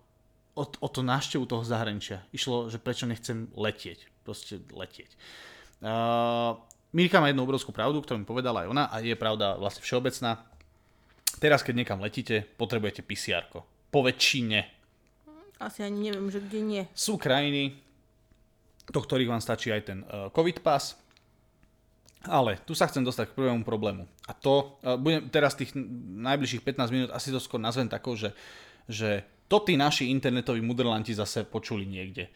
[0.55, 2.23] o, o to návštevu toho zahraničia.
[2.31, 4.07] Išlo, že prečo nechcem letieť.
[4.23, 5.11] Proste letieť.
[5.83, 6.55] Uh,
[6.95, 10.47] Mirka má jednu obrovskú pravdu, ktorú mi povedala aj ona a je pravda vlastne všeobecná
[11.37, 13.45] Teraz, keď niekam letíte, potrebujete pcr
[13.93, 14.59] Po väčšine.
[15.61, 16.83] Asi ani neviem, že kde nie.
[16.97, 17.77] Sú krajiny,
[18.89, 20.97] do ktorých vám stačí aj ten uh, COVID pas.
[22.25, 24.09] Ale tu sa chcem dostať k prvému problému.
[24.25, 28.33] A to, uh, budem teraz tých najbližších 15 minút asi to skôr nazvem takou, že,
[28.89, 32.27] že to tí naši internetoví mudrlanti zase počuli niekde.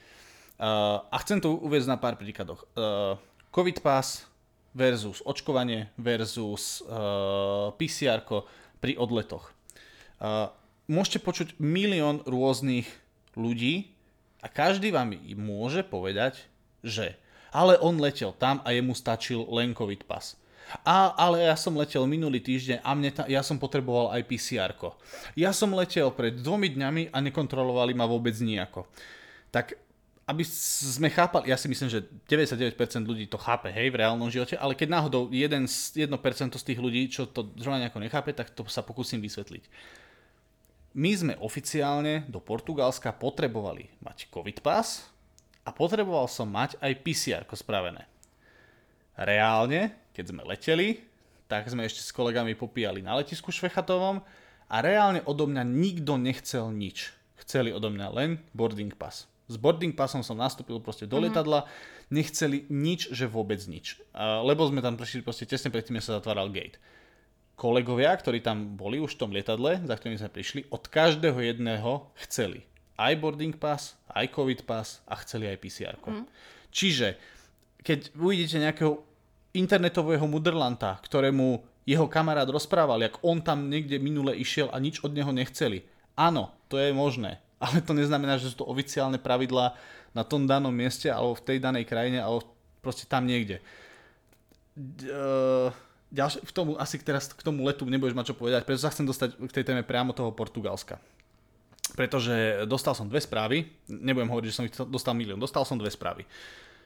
[0.61, 2.69] Uh, a chcem to uvieť na pár príkladoch.
[2.77, 3.17] Uh,
[3.49, 4.05] COVID pas
[4.71, 6.79] versus očkovanie versus
[7.75, 8.23] PCR
[8.79, 9.51] pri odletoch.
[10.88, 12.88] Môžete počuť milión rôznych
[13.36, 13.91] ľudí
[14.39, 16.39] a každý vám môže povedať,
[16.88, 17.19] že
[17.52, 20.39] ale on letel tam a jemu stačil len COVID pas.
[20.88, 24.72] A, ale ja som letel minulý týždeň a mne ta, ja som potreboval aj pcr
[24.80, 24.95] -ko.
[25.36, 28.88] Ja som letel pred dvomi dňami a nekontrolovali ma vôbec nejako.
[29.52, 29.76] Tak
[30.32, 34.56] aby sme chápali, ja si myslím, že 99% ľudí to chápe, hej, v reálnom živote,
[34.56, 38.64] ale keď náhodou 1, 1% z tých ľudí, čo to zrovna nejako nechápe, tak to
[38.72, 39.68] sa pokúsim vysvetliť.
[40.95, 45.11] My sme oficiálne do Portugalska potrebovali mať COVID pass
[45.66, 48.09] a potreboval som mať aj PCR spravené.
[49.14, 51.03] Reálne, keď sme leteli,
[51.45, 54.24] tak sme ešte s kolegami popíjali na letisku Švechatovom
[54.72, 57.12] a reálne odo mňa nikto nechcel nič.
[57.43, 59.28] Chceli odo mňa len boarding pass.
[59.51, 61.24] S boarding passom som nastúpil proste do mhm.
[61.28, 61.68] lietadla,
[62.07, 63.99] nechceli nič, že vôbec nič.
[64.47, 66.80] lebo sme tam prišli proste tesne predtým, sa zatváral gate.
[67.59, 72.09] Kolegovia, ktorí tam boli už v tom lietadle, za ktorými sme prišli, od každého jedného
[72.26, 72.70] chceli
[73.02, 75.95] aj boarding pass, aj covid pass a chceli aj PCR.
[76.06, 76.30] Mm.
[76.70, 77.18] Čiže
[77.82, 79.02] keď uvidíte nejakého
[79.58, 85.18] internetového mudrlanta, ktorému jeho kamarát rozprával, jak on tam niekde minule išiel a nič od
[85.18, 85.82] neho nechceli.
[86.14, 89.78] Áno, to je možné ale to neznamená, že sú to oficiálne pravidlá
[90.18, 92.49] na tom danom mieste alebo v tej danej krajine alebo
[92.82, 93.62] proste tam niekde.
[95.06, 95.70] Uh,
[96.10, 99.06] ďalšie, v tomu, asi teraz k tomu letu nebudeš mať čo povedať, preto sa chcem
[99.06, 100.97] dostať k tej téme priamo toho Portugalska.
[101.92, 105.92] Pretože dostal som dve správy, nebudem hovoriť, že som ich dostal milión, dostal som dve
[105.92, 106.24] správy.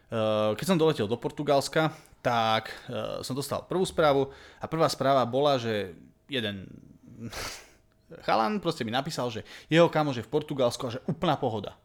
[0.05, 1.89] Uh, keď som doletel do Portugalska,
[2.21, 4.29] tak uh, som dostal prvú správu
[4.61, 5.97] a prvá správa bola, že
[6.29, 6.69] jeden
[8.25, 11.77] chalan proste mi napísal, že jeho kamož je v Portugalsku a že úplná pohoda.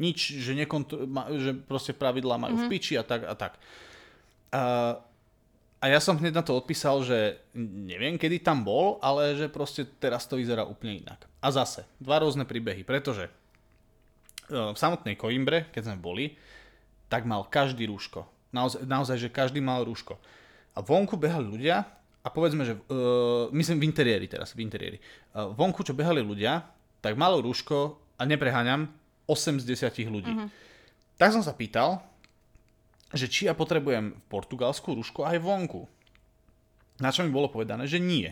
[0.00, 1.04] Nič, že, nekontr-
[1.36, 2.66] že proste pravidlá majú mm-hmm.
[2.66, 2.72] v mhm.
[2.72, 3.52] piči a tak a tak.
[4.50, 4.62] A,
[5.80, 9.88] a ja som hneď na to odpísal, že neviem, kedy tam bol, ale že proste
[9.98, 11.24] teraz to vyzerá úplne inak.
[11.40, 13.32] A zase, dva rôzne príbehy, pretože e,
[14.52, 16.36] v samotnej Coimbre, keď sme boli,
[17.08, 18.28] tak mal každý rúško.
[18.52, 20.20] Naozaj, naozaj, že každý mal rúško.
[20.76, 21.88] A vonku behali ľudia
[22.20, 24.98] a povedzme, že uh, myslím v interiéri teraz, v interiéri.
[25.32, 26.62] Uh, vonku, čo behali ľudia,
[27.00, 28.92] tak malo rúško, a nepreháňam,
[29.24, 30.28] 8 z 10 ľudí.
[30.28, 30.52] Uh-huh.
[31.16, 32.04] Tak som sa pýtal,
[33.10, 35.86] že či ja potrebujem v Portugalsku rúško aj vonku.
[37.00, 38.30] Na čo mi bolo povedané, že nie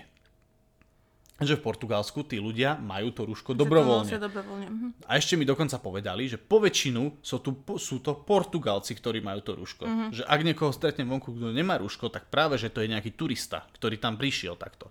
[1.39, 4.11] že v Portugalsku tí ľudia majú to rúško dobrovoľne.
[4.11, 4.67] To dobrovoľne.
[4.67, 4.89] Mhm.
[5.07, 9.41] A ešte mi dokonca povedali, že po väčšinu sú, tu, sú to Portugalci, ktorí majú
[9.47, 9.85] to rúško.
[9.87, 10.11] Uh-huh.
[10.11, 13.71] Že ak niekoho stretnem vonku, kto nemá rúško, tak práve, že to je nejaký turista,
[13.79, 14.91] ktorý tam prišiel takto.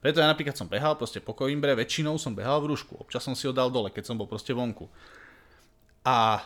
[0.00, 2.98] Preto ja napríklad som behal proste po Coimbre, väčšinou som behal v rúšku.
[2.98, 4.88] Občas som si ho dal dole, keď som bol proste vonku.
[6.02, 6.42] A e,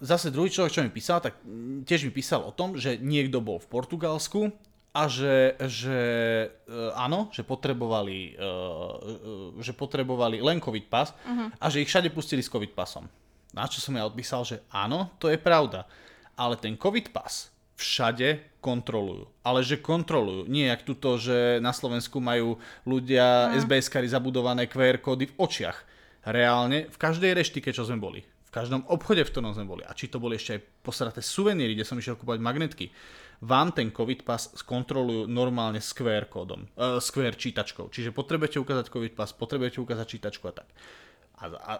[0.00, 1.36] zase druhý človek, čo mi písal, tak
[1.84, 4.48] tiež mi písal o tom, že niekto bol v Portugalsku
[4.94, 6.00] a že, že
[6.70, 11.50] uh, áno, že potrebovali, uh, že potrebovali len COVID pas uh-huh.
[11.58, 13.10] a že ich všade pustili s COVID pasom.
[13.50, 15.90] Na čo som ja odpísal, že áno, to je pravda.
[16.38, 19.26] Ale ten COVID pas všade kontrolujú.
[19.42, 20.46] Ale že kontrolujú.
[20.46, 23.66] Nie jak tuto, že na Slovensku majú ľudia uh-huh.
[23.66, 25.78] SBS-kary zabudované QR kódy v očiach.
[26.22, 28.22] Reálne v každej reštike, čo sme boli.
[28.54, 29.82] Každom obchode, v ktorom sme boli.
[29.82, 32.94] A či to boli ešte aj posraté suveníry, kde som išiel kúpať magnetky
[33.44, 37.92] vám ten COVID pas skontrolujú normálne s QR kódom, uh, s QR čítačkou.
[37.92, 40.68] Čiže potrebujete ukázať COVID pas, potrebujete ukázať čítačku a tak.
[41.36, 41.72] A, a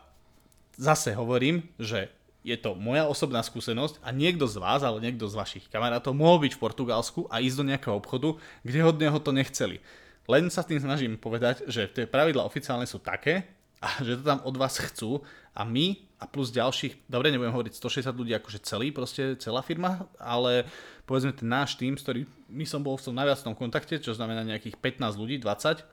[0.77, 2.13] zase hovorím, že
[2.45, 6.45] je to moja osobná skúsenosť a niekto z vás, ale niekto z vašich kamarátov mohol
[6.45, 9.81] byť v Portugalsku a ísť do nejakého obchodu, kde od neho to nechceli.
[10.29, 13.49] Len sa tým snažím povedať, že tie pravidla oficiálne sú také,
[13.85, 15.21] a že to tam od vás chcú
[15.55, 20.09] a my a plus ďalších, dobre, nebudem hovoriť 160 ľudí, akože celý, proste celá firma,
[20.17, 20.65] ale
[21.05, 24.41] povedzme ten náš tým, s ktorým my som bol v tom najviacnom kontakte, čo znamená
[24.43, 25.85] nejakých 15 ľudí, 20,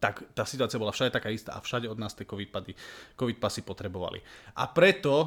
[0.00, 2.72] tak tá situácia bola všade taká istá a všade od nás tie COVID, pady,
[3.20, 4.24] COVID pasy potrebovali.
[4.56, 5.26] A preto e,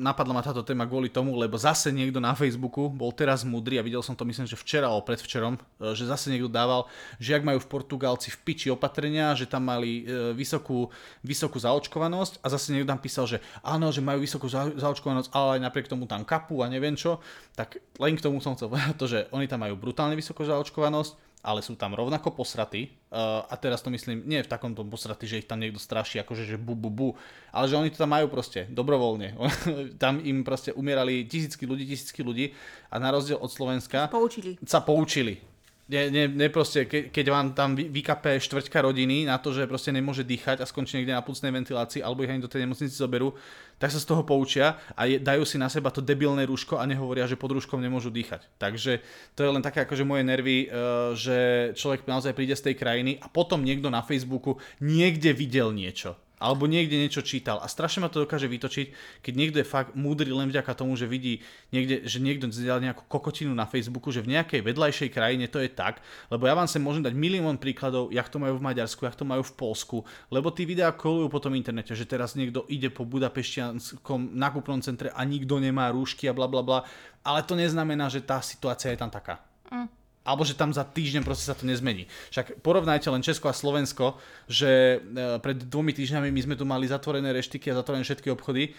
[0.00, 3.84] napadla ma táto téma kvôli tomu, lebo zase niekto na Facebooku bol teraz múdry a
[3.84, 6.88] videl som to myslím, že včera alebo predvčerom, e, že zase niekto dával,
[7.20, 10.88] že ak majú v Portugálci v piči opatrenia, že tam mali e, vysokú,
[11.20, 15.60] vysokú zaočkovanosť a zase niekto tam písal, že áno, že majú vysokú za, zaočkovanosť, ale
[15.60, 17.20] aj napriek tomu tam kapu a neviem čo,
[17.52, 21.33] tak len k tomu som chcel povedať to, že oni tam majú brutálne vysokú zaočkovanosť,
[21.44, 22.88] ale sú tam rovnako posratí.
[23.12, 26.48] Uh, a teraz to myslím, nie v takomto posratí, že ich tam niekto straší, akože
[26.48, 27.08] že bu, bu, bu,
[27.52, 29.36] ale že oni to tam majú proste, dobrovoľne.
[30.02, 32.56] tam im proste umierali tisícky ľudí, tisícky ľudí
[32.88, 34.56] a na rozdiel od Slovenska Poučili.
[34.64, 35.53] sa poučili
[35.88, 39.68] ne, ne, ne proste, ke, keď vám tam vy, vykape štvrťka rodiny na to, že
[39.68, 42.96] proste nemôže dýchať a skončí niekde na plúcnej ventilácii alebo ich ani do tej nemocnice
[42.96, 43.36] zoberú,
[43.76, 46.88] tak sa z toho poučia a je, dajú si na seba to debilné rúško a
[46.88, 48.48] nehovoria, že pod rúškom nemôžu dýchať.
[48.56, 49.04] Takže
[49.36, 53.20] to je len také akože moje nervy, uh, že človek naozaj príde z tej krajiny
[53.20, 57.62] a potom niekto na Facebooku niekde videl niečo alebo niekde niečo čítal.
[57.62, 58.86] A strašne ma to dokáže vytočiť,
[59.22, 63.02] keď niekto je fakt múdry len vďaka tomu, že vidí niekde, že niekto zdieľa nejakú
[63.06, 66.82] kokotinu na Facebooku, že v nejakej vedľajšej krajine to je tak, lebo ja vám sem
[66.82, 70.50] môžem dať milión príkladov, jak to majú v Maďarsku, jak to majú v Polsku, lebo
[70.50, 75.22] tí videá kolujú po tom internete, že teraz niekto ide po budapeštianskom nákupnom centre a
[75.22, 76.78] nikto nemá rúšky a bla bla bla,
[77.24, 79.40] ale to neznamená, že tá situácia je tam taká.
[79.70, 82.08] Mm alebo že tam za týždeň proste sa to nezmení.
[82.32, 84.16] Však porovnajte len Česko a Slovensko,
[84.48, 88.72] že e, pred dvomi týždňami my sme tu mali zatvorené reštiky a zatvorené všetky obchody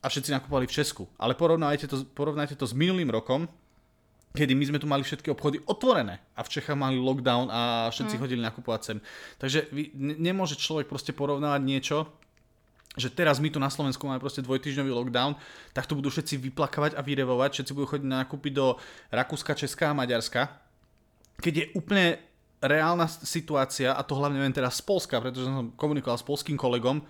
[0.00, 1.10] a všetci nakupovali v Česku.
[1.18, 3.50] Ale porovnajte to, porovnajte to s minulým rokom,
[4.38, 8.14] kedy my sme tu mali všetky obchody otvorené a v Čechách mali lockdown a všetci
[8.14, 8.20] mm.
[8.22, 8.98] chodili nakupovať sem.
[9.42, 12.06] Takže vy, nemôže človek proste porovnávať niečo,
[12.94, 15.34] že teraz my tu na Slovensku máme proste dvojtyžňový lockdown,
[15.74, 18.78] tak to budú všetci vyplakávať a vyrevovať, všetci budú chodiť na nakúpiť do
[19.10, 20.63] Rakúska, Česká a Maďarska
[21.38, 22.18] keď je úplne
[22.64, 27.00] reálna situácia, a to hlavne viem teraz z Polska, pretože som komunikoval s polským kolegom,
[27.00, 27.04] e,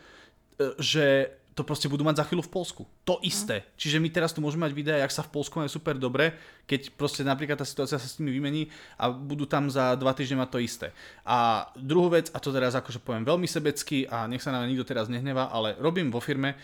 [0.83, 2.83] že to proste budú mať za chvíľu v Polsku.
[3.07, 3.63] To isté.
[3.63, 3.67] Mm.
[3.79, 6.35] Čiže my teraz tu môžeme mať videá, jak sa v Polsku majú super dobre,
[6.67, 8.63] keď proste napríklad tá situácia sa s nimi vymení
[8.99, 10.87] a budú tam za dva týždne mať to isté.
[11.23, 14.83] A druhú vec, a to teraz akože poviem veľmi sebecky a nech sa na nikto
[14.83, 16.59] teraz nehnevá, ale robím vo firme,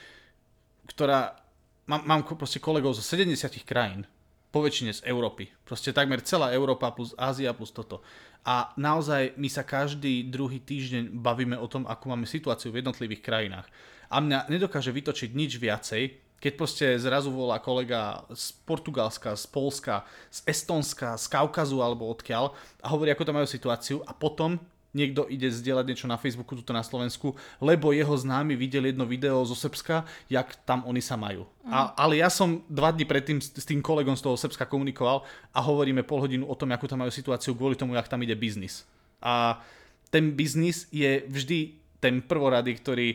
[0.90, 1.38] ktorá,
[1.86, 4.02] mám, mám proste kolegov zo 70 krajín,
[4.50, 5.46] po z Európy.
[5.62, 8.02] Proste takmer celá Európa plus Ázia plus toto.
[8.42, 13.22] A naozaj my sa každý druhý týždeň bavíme o tom, akú máme situáciu v jednotlivých
[13.22, 13.66] krajinách.
[14.10, 16.02] A mňa nedokáže vytočiť nič viacej,
[16.40, 22.56] keď proste zrazu volá kolega z Portugalska, z Polska, z Estonska, z Kaukazu alebo odkiaľ
[22.80, 24.56] a hovorí, ako tam majú situáciu a potom
[24.90, 29.42] niekto ide zdieľať niečo na Facebooku tuto na Slovensku, lebo jeho známy videl jedno video
[29.46, 31.46] zo Srbska, jak tam oni sa majú.
[31.62, 31.70] Mm.
[31.70, 35.22] A, ale ja som dva dní predtým s, s tým kolegom z toho Srbska komunikoval
[35.54, 38.34] a hovoríme pol hodinu o tom, ako tam majú situáciu kvôli tomu, jak tam ide
[38.34, 38.82] biznis.
[39.22, 39.62] A
[40.10, 43.08] ten biznis je vždy ten prvorady, ktorý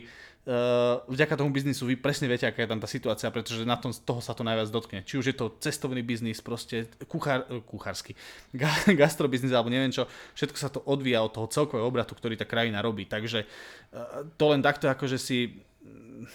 [0.46, 3.90] uh, vďaka tomu biznisu vy presne viete, aká je tam tá situácia, pretože na tom,
[3.90, 5.02] toho sa to najviac dotkne.
[5.02, 8.14] Či už je to cestovný biznis, proste kuchár, eh, kuchársky,
[9.00, 10.06] gastrobiznis alebo neviem čo,
[10.38, 13.04] všetko sa to odvíja od toho celkového obratu, ktorý tá krajina robí.
[13.04, 16.30] Takže uh, to len takto akože si mm,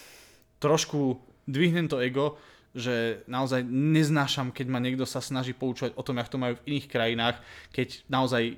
[0.59, 2.36] trošku dvihnem to ego,
[2.72, 6.66] že naozaj neznášam, keď ma niekto sa snaží poučovať o tom, jak to majú v
[6.72, 7.36] iných krajinách,
[7.76, 8.55] keď naozaj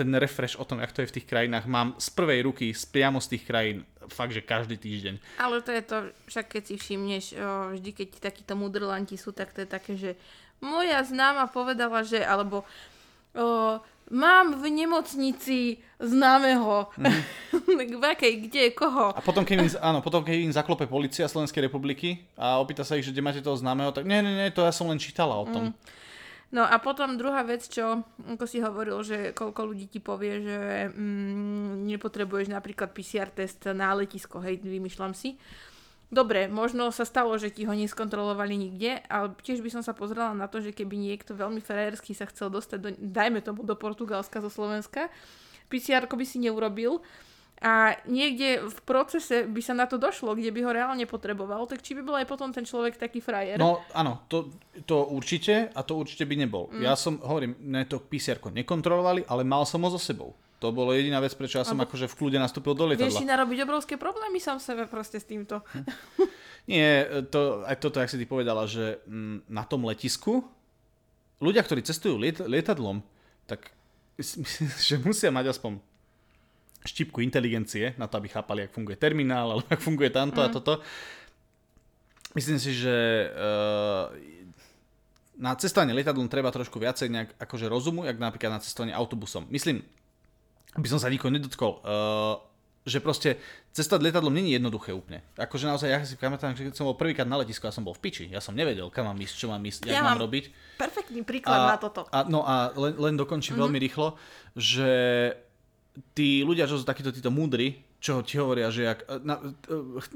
[0.00, 2.88] ten refresh o tom, jak to je v tých krajinách, mám z prvej ruky, z
[2.88, 5.20] priamo z tých krajín, fakt, že každý týždeň.
[5.36, 5.96] Ale to je to,
[6.32, 10.16] však keď si všimneš, o, vždy keď takíto mudrlanti sú, tak to je také, že
[10.64, 12.64] moja známa povedala, že, alebo
[13.36, 13.76] o,
[14.08, 16.88] mám v nemocnici známeho.
[17.70, 17.96] Mm.
[17.96, 19.14] v akej, kde, koho.
[19.14, 22.98] A potom keď, im, áno, potom, keď im zaklope policia Slovenskej republiky a opýta sa
[22.98, 25.38] ich, že kde máte toho známeho, tak nie, nie, nie, to ja som len čítala
[25.38, 25.70] o tom.
[25.70, 25.74] Mm.
[26.50, 30.58] No a potom druhá vec, čo, ako si hovoril, že koľko ľudí ti povie, že
[30.90, 35.38] mm, nepotrebuješ napríklad PCR test na letisko, hej, vymýšľam si.
[36.10, 40.34] Dobre, možno sa stalo, že ti ho neskontrolovali nikde, ale tiež by som sa pozrela
[40.34, 44.42] na to, že keby niekto veľmi frajersky sa chcel dostať, do, dajme tomu do Portugalska
[44.42, 45.06] zo Slovenska,
[45.70, 46.98] PCR by si neurobil,
[47.60, 51.84] a niekde v procese by sa na to došlo, kde by ho reálne potreboval, tak
[51.84, 53.60] či by bol aj potom ten človek taký frajer?
[53.60, 54.48] No áno, to,
[54.88, 56.72] to určite a to určite by nebol.
[56.72, 56.88] Mm.
[56.88, 60.32] Ja som, hovorím, ne to pcr nekontrolovali, ale mal som ho so sebou.
[60.64, 61.88] To bolo jediná vec, prečo ja som Abo...
[61.88, 63.12] akože v kľude nastúpil do lietadla.
[63.12, 65.60] Vieš si narobiť obrovské problémy sám sebe proste s týmto.
[65.76, 65.84] Hm.
[66.72, 70.44] Nie, to, aj toto, ak si ty povedala, že m, mm, na tom letisku
[71.40, 73.00] ľudia, ktorí cestujú liet, lietadlom,
[73.48, 73.72] tak
[74.20, 74.44] myslím,
[74.88, 75.89] že musia mať aspoň
[76.84, 80.46] štipku inteligencie na to, aby chápali, ak funguje terminál, alebo ak funguje tamto mm.
[80.46, 80.74] a toto.
[82.32, 84.14] Myslím si, že uh,
[85.36, 89.50] na cestovanie lietadlom treba trošku viacej nejak akože rozumu, jak napríklad na cestovanie autobusom.
[89.50, 89.82] Myslím,
[90.78, 92.38] aby som sa nikoho nedotkol, uh,
[92.86, 93.36] že proste
[93.76, 95.20] cestovať lietadlom není jednoduché úplne.
[95.36, 97.92] Akože naozaj, ja si pamätám, že keď som bol prvýkrát na letisku, ja som bol
[97.92, 98.24] v piči.
[98.32, 100.44] Ja som nevedel, kam mám ísť, čo mám ísť, ja jak mám, mám robiť.
[100.80, 102.08] Perfektný príklad a, na toto.
[102.08, 103.62] A, no a len, len dokončím mm-hmm.
[103.68, 104.16] veľmi rýchlo,
[104.56, 104.90] že
[106.14, 109.36] tí ľudia, čo sú takíto títo múdri, čo ti hovoria, že jak, na,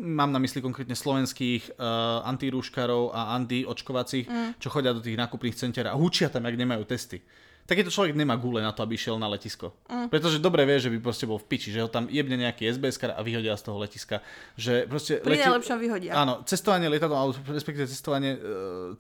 [0.00, 4.50] mám na mysli konkrétne slovenských uh, antirúškarov a antiočkovacích, mm.
[4.56, 7.20] čo chodia do tých nákupných centier a hučia tam, ak nemajú testy
[7.64, 9.72] takýto človek nemá gule na to, aby šiel na letisko.
[9.88, 10.12] Mm.
[10.12, 13.00] Pretože dobre vie, že by proste bol v piči, že ho tam jebne nejaký SBS
[13.08, 14.20] a vyhodia z toho letiska.
[14.60, 15.48] Že proste Pri leti...
[15.48, 16.12] najlepšom vyhodia.
[16.12, 18.40] Áno, cestovanie lietadlom, alebo respektíve cestovanie uh,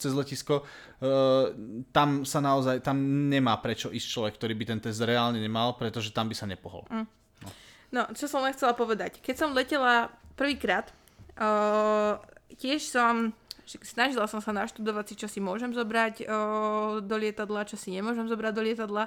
[0.00, 1.52] cez letisko, uh,
[1.92, 6.08] tam sa naozaj, tam nemá prečo ísť človek, ktorý by ten test reálne nemal, pretože
[6.16, 6.88] tam by sa nepohol.
[6.88, 7.06] Mm.
[7.44, 7.48] No.
[7.92, 9.20] no, čo som len chcela povedať.
[9.20, 10.08] Keď som letela
[10.40, 10.88] prvýkrát,
[11.36, 12.16] uh,
[12.56, 16.26] tiež som snažila som sa naštudovať si, čo si môžem zobrať o,
[17.00, 19.04] do lietadla, čo si nemôžem zobrať do lietadla.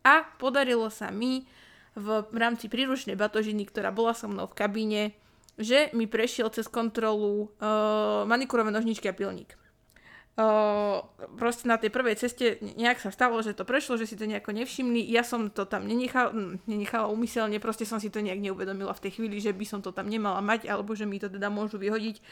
[0.00, 1.44] A podarilo sa mi
[1.94, 5.02] v, rámci príručnej batožiny, ktorá bola so mnou v kabíne,
[5.60, 9.59] že mi prešiel cez kontrolu uh, manikúrové nožničky a pilník
[11.36, 14.56] proste na tej prvej ceste nejak sa stalo, že to prešlo, že si to nejako
[14.56, 15.02] nevšimli.
[15.10, 16.32] Ja som to tam nenechal,
[16.64, 19.92] nenechala umyselne, proste som si to nejak neuvedomila v tej chvíli, že by som to
[19.92, 22.22] tam nemala mať, alebo že mi to teda môžu vyhodiť.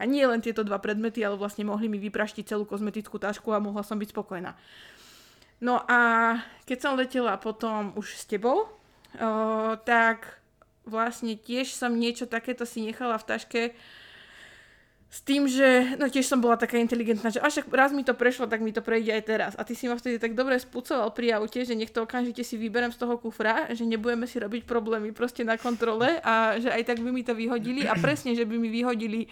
[0.00, 3.62] A nie len tieto dva predmety, ale vlastne mohli mi vypraštiť celú kozmetickú tašku a
[3.62, 4.56] mohla som byť spokojná.
[5.62, 10.42] No a keď som letela potom už s tebou, uh, tak
[10.82, 13.62] vlastne tiež som niečo takéto si nechala v taške,
[15.12, 18.48] s tým, že no tiež som bola taká inteligentná, že až raz mi to prešlo,
[18.48, 19.52] tak mi to prejde aj teraz.
[19.60, 22.56] A ty si ma vtedy tak dobre spucoval pri aute, že nech to okamžite si
[22.56, 26.88] vyberem z toho kufra, že nebudeme si robiť problémy proste na kontrole a že aj
[26.88, 29.28] tak by mi to vyhodili a presne, že by mi vyhodili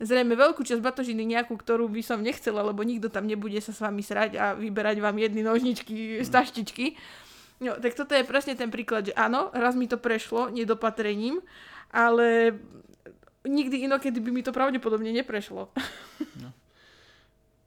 [0.00, 3.78] zrejme veľkú časť batožiny nejakú, ktorú by som nechcela, lebo nikto tam nebude sa s
[3.84, 6.98] vami srať a vyberať vám jedny nožničky z taštičky.
[7.60, 11.44] No, tak toto je presne ten príklad, že áno, raz mi to prešlo nedopatrením,
[11.92, 12.56] ale
[13.44, 15.72] nikdy inokedy by mi to pravdepodobne neprešlo.
[16.40, 16.50] No.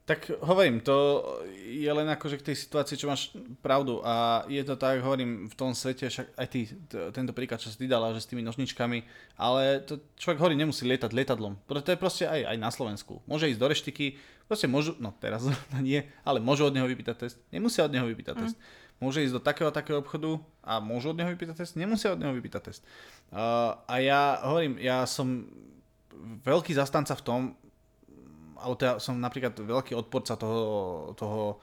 [0.03, 1.23] Tak hovorím, to
[1.63, 3.31] je len akože k tej situácii, čo máš
[3.63, 7.63] pravdu a je to tak, hovorím, v tom svete, však aj ty, t- tento príklad,
[7.63, 8.99] čo si ty dala, že s tými nožničkami,
[9.39, 13.23] ale to človek hovorí, nemusí lietať lietadlom, to je proste aj, aj na Slovensku.
[13.23, 15.47] Môže ísť do reštiky, proste môžu, no teraz
[15.79, 18.41] nie, ale môžu od neho vypýtať test, nemusia od neho vypýtať mm.
[18.43, 18.59] test.
[19.03, 22.31] Môže ísť do takého takého obchodu a môžu od neho vypýtať test, nemusia od neho
[22.31, 22.81] vypýtať test.
[23.35, 25.43] Uh, a ja hovorím, ja som
[26.47, 27.41] veľký zastanca v tom,
[28.55, 31.59] alebo teda som napríklad veľký odporca toho, toho,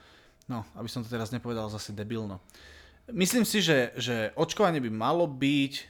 [0.53, 2.45] no, aby som to teraz nepovedal zase debilno.
[3.09, 5.89] Myslím si, že, že očkovanie by malo byť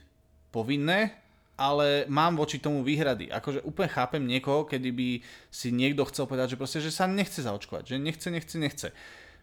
[0.54, 1.18] povinné,
[1.60, 3.28] ale mám voči tomu výhrady.
[3.28, 5.08] Akože úplne chápem niekoho, kedy by
[5.52, 8.88] si niekto chcel povedať, že proste, že sa nechce zaočkovať, že nechce, nechce, nechce.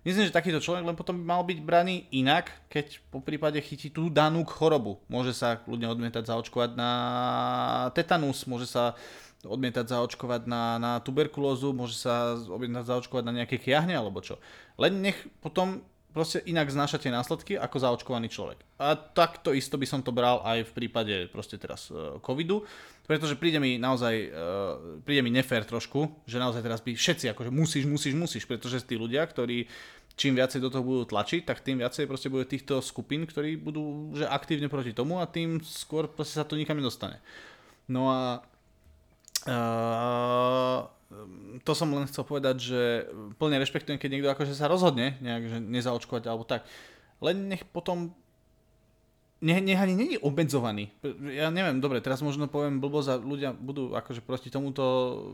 [0.08, 3.91] Myslím, že takýto človek len potom by mal byť braný inak, keď po prípade chytí
[3.91, 5.03] tú danú chorobu.
[5.12, 6.91] Môže sa ľudia odmietať zaočkovať na
[7.91, 8.95] tetanus, môže sa
[9.43, 14.39] odmietať zaočkovať na, na tuberkulózu, môže sa odmietať zaočkovať na nejaké kiahne alebo čo.
[14.80, 15.84] Len nech potom
[16.18, 18.57] proste inak znášate následky ako zaočkovaný človek.
[18.82, 22.65] A takto isto by som to bral aj v prípade proste teraz uh, covidu,
[23.05, 27.53] pretože príde mi naozaj, uh, príde mi nefér trošku, že naozaj teraz by všetci akože
[27.53, 29.70] musíš, musíš, musíš, pretože tí ľudia, ktorí
[30.18, 34.18] čím viacej do toho budú tlačiť, tak tým viacej proste bude týchto skupín, ktorí budú
[34.18, 37.22] že aktívne proti tomu a tým skôr sa to nikam nedostane.
[37.86, 38.41] No a
[39.48, 40.86] uh,
[41.64, 42.82] to som len chcel povedať, že
[43.39, 46.68] plne rešpektujem, keď niekto akože sa rozhodne nejak, že nezaočkovať alebo tak.
[47.24, 48.14] Len nech potom
[49.41, 50.89] nech, nech ani není obmedzovaný.
[51.30, 54.84] Ja neviem, dobre, teraz možno poviem blbo a ľudia budú akože proti tomuto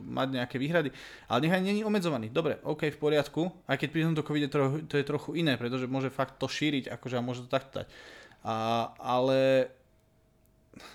[0.04, 0.92] mať nejaké výhrady,
[1.32, 2.28] ale nech ani není obmedzovaný.
[2.28, 4.60] Dobre, OK, v poriadku, aj keď pri tomto covid to,
[4.92, 7.88] to je trochu iné, pretože môže fakt to šíriť, akože a môže to takto dať.
[8.44, 8.56] A,
[9.00, 9.72] ale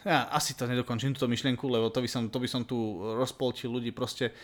[0.03, 2.77] ja asi to nedokončím, túto myšlienku, lebo to by som, to by som tu
[3.19, 4.35] rozpolčil ľudí proste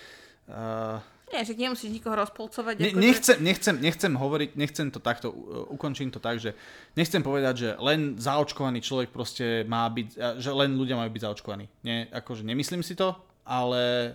[0.50, 2.74] uh, nie, že nemusíš nikoho rozpolcovať.
[2.78, 6.54] Ne, nechcem, nechcem, nechcem hovoriť, nechcem to takto, uh, ukončím to tak, že
[6.94, 11.66] nechcem povedať, že len zaočkovaný človek proste má byť, že len ľudia majú byť zaočkovaní.
[11.82, 14.14] Nie, akože nemyslím si to, ale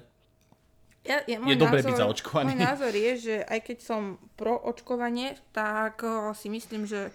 [1.03, 2.53] ja, ja, je dobre byť zaočkovaný.
[2.53, 4.01] Môj názor je, že aj keď som
[4.38, 7.09] pro očkovanie, tak uh, si myslím, že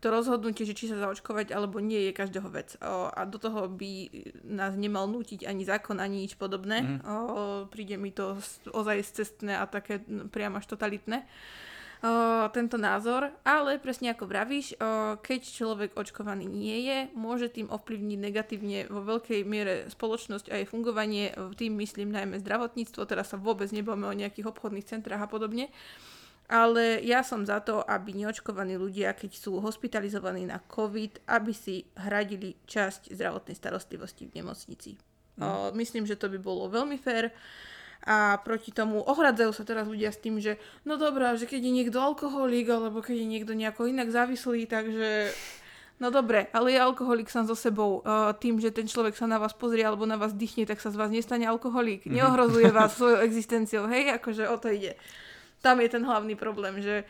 [0.00, 2.74] to rozhodnutie, že či sa zaočkovať alebo nie je každého vec.
[2.80, 4.08] O, a do toho by
[4.48, 6.80] nás nemal nútiť ani zákon, ani nič podobné.
[6.80, 6.98] Mm.
[7.04, 7.14] O,
[7.68, 8.40] príde mi to
[8.72, 10.00] ozaj cestné a také
[10.32, 11.28] priam až totalitné.
[12.00, 17.68] O, tento názor, ale presne ako vravíš, o, keď človek očkovaný nie je, môže tým
[17.68, 23.36] ovplyvniť negatívne vo veľkej miere spoločnosť a jej fungovanie, tým myslím najmä zdravotníctvo, teraz sa
[23.36, 25.68] vôbec nebavíme o nejakých obchodných centrách a podobne
[26.50, 31.86] ale ja som za to, aby neočkovaní ľudia, keď sú hospitalizovaní na COVID, aby si
[31.94, 34.98] hradili časť zdravotnej starostlivosti v nemocnici.
[35.38, 35.70] Mm.
[35.78, 37.30] Myslím, že to by bolo veľmi fér
[38.02, 41.72] a proti tomu ohradzajú sa teraz ľudia s tým, že no dobrá, že keď je
[41.72, 45.30] niekto alkoholík alebo keď je niekto nejako inak závislý, takže
[46.00, 48.00] No dobre, ale je alkoholik sám so sebou.
[48.00, 50.88] Uh, tým, že ten človek sa na vás pozrie alebo na vás dýchne, tak sa
[50.88, 52.08] z vás nestane alkoholík.
[52.08, 52.16] Mm-hmm.
[52.16, 53.84] Neohrozuje vás svojou existenciou.
[53.84, 54.96] Hej, akože o to ide.
[55.60, 57.04] Tam je ten hlavný problém, že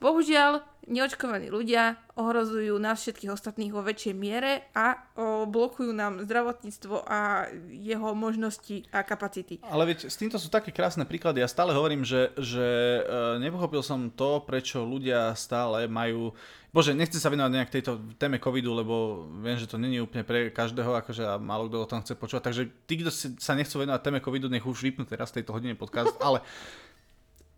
[0.00, 7.04] bohužiaľ neočkovaní ľudia ohrozujú nás všetkých ostatných vo väčšej miere a o, blokujú nám zdravotníctvo
[7.04, 9.60] a jeho možnosti a kapacity.
[9.60, 11.44] Ale veď, s týmto sú také krásne príklady.
[11.44, 12.66] Ja stále hovorím, že, že
[13.04, 16.32] e, nepochopil som to, prečo ľudia stále majú
[16.70, 20.54] Bože, nechcem sa venovať nejak tejto téme covidu, lebo viem, že to není úplne pre
[20.54, 23.10] každého, akože a málo kto o tom chce počúvať, takže tí, kto
[23.42, 26.46] sa nechcú venovať téme covidu, nech už vypnú teraz tejto hodine podcast, ale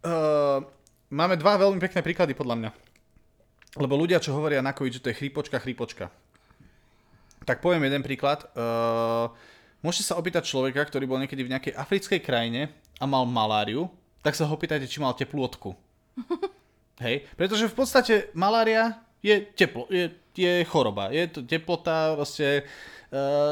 [0.05, 0.61] uh,
[1.11, 2.70] máme dva veľmi pekné príklady podľa mňa.
[3.80, 6.12] Lebo ľudia, čo hovoria na covid, že to je chrípočka, chrípočka.
[7.48, 8.46] Tak poviem jeden príklad.
[8.53, 9.32] Uh,
[9.80, 12.68] môžete sa opýtať človeka, ktorý bol niekedy v nejakej africkej krajine
[13.00, 13.88] a mal maláriu,
[14.20, 15.74] tak sa ho opýtajte, či mal teplú odku.
[17.05, 23.01] Hej, pretože v podstate malária je teplo, je, je choroba, je to teplota, proste Eh,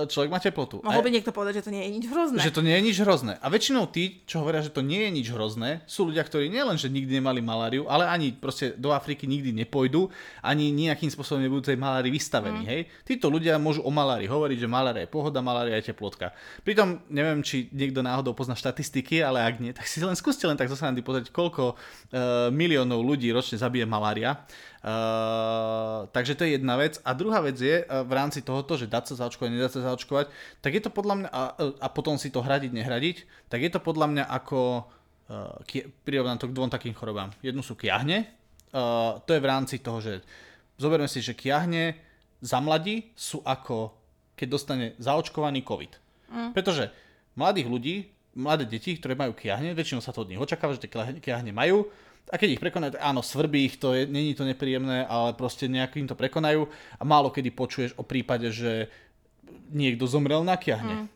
[0.08, 0.80] človek má teplotu.
[0.80, 2.40] Mohol by niekto povedať, že to nie je nič hrozné.
[2.40, 3.32] Že to nie je nič hrozné.
[3.44, 6.80] A väčšinou tí, čo hovoria, že to nie je nič hrozné, sú ľudia, ktorí nielen,
[6.80, 10.08] že nikdy nemali maláriu, ale ani proste do Afriky nikdy nepôjdu,
[10.40, 12.64] ani nejakým spôsobom nebudú tej malárii vystavení.
[12.64, 12.68] Mm.
[12.72, 12.80] Hej?
[13.04, 16.32] Títo ľudia môžu o malárii hovoriť, že malária je pohoda, malária je teplotka.
[16.64, 20.56] Pritom neviem, či niekto náhodou pozná štatistiky, ale ak nie, tak si len skúste len
[20.56, 24.40] tak zo pozrieť, koľko uh, miliónov ľudí ročne zabije malária.
[24.80, 26.96] Uh, takže to je jedna vec.
[27.04, 30.32] A druhá vec je uh, v rámci tohoto, že dať sa zaočkovať, nedať sa zaočkovať,
[30.64, 31.42] tak je to podľa mňa, a,
[31.84, 33.16] a potom si to hradiť, nehradiť,
[33.52, 34.88] tak je to podľa mňa ako
[35.28, 35.60] uh,
[36.08, 37.28] prirovnám to k dvom takým chorobám.
[37.44, 38.24] Jednu sú kiahne,
[38.72, 40.24] uh, to je v rámci toho, že
[40.80, 42.00] zoberme si, že kiahne
[42.40, 44.00] za mladí sú ako
[44.32, 45.92] keď dostane zaočkovaný COVID.
[46.32, 46.50] Mm.
[46.56, 46.88] Pretože
[47.36, 47.96] mladých ľudí,
[48.32, 51.84] mladé deti, ktoré majú kiahne, väčšinou sa to od nich očakáva, že tie kiahne majú,
[52.28, 56.06] a keď ich prekonajú, áno, svrbí ich to, je, není to nepríjemné, ale proste nejakým
[56.06, 56.68] to prekonajú
[56.98, 58.92] a málo kedy počuješ o prípade, že
[59.72, 61.04] niekto zomrel na kiahne.
[61.04, 61.06] Mm.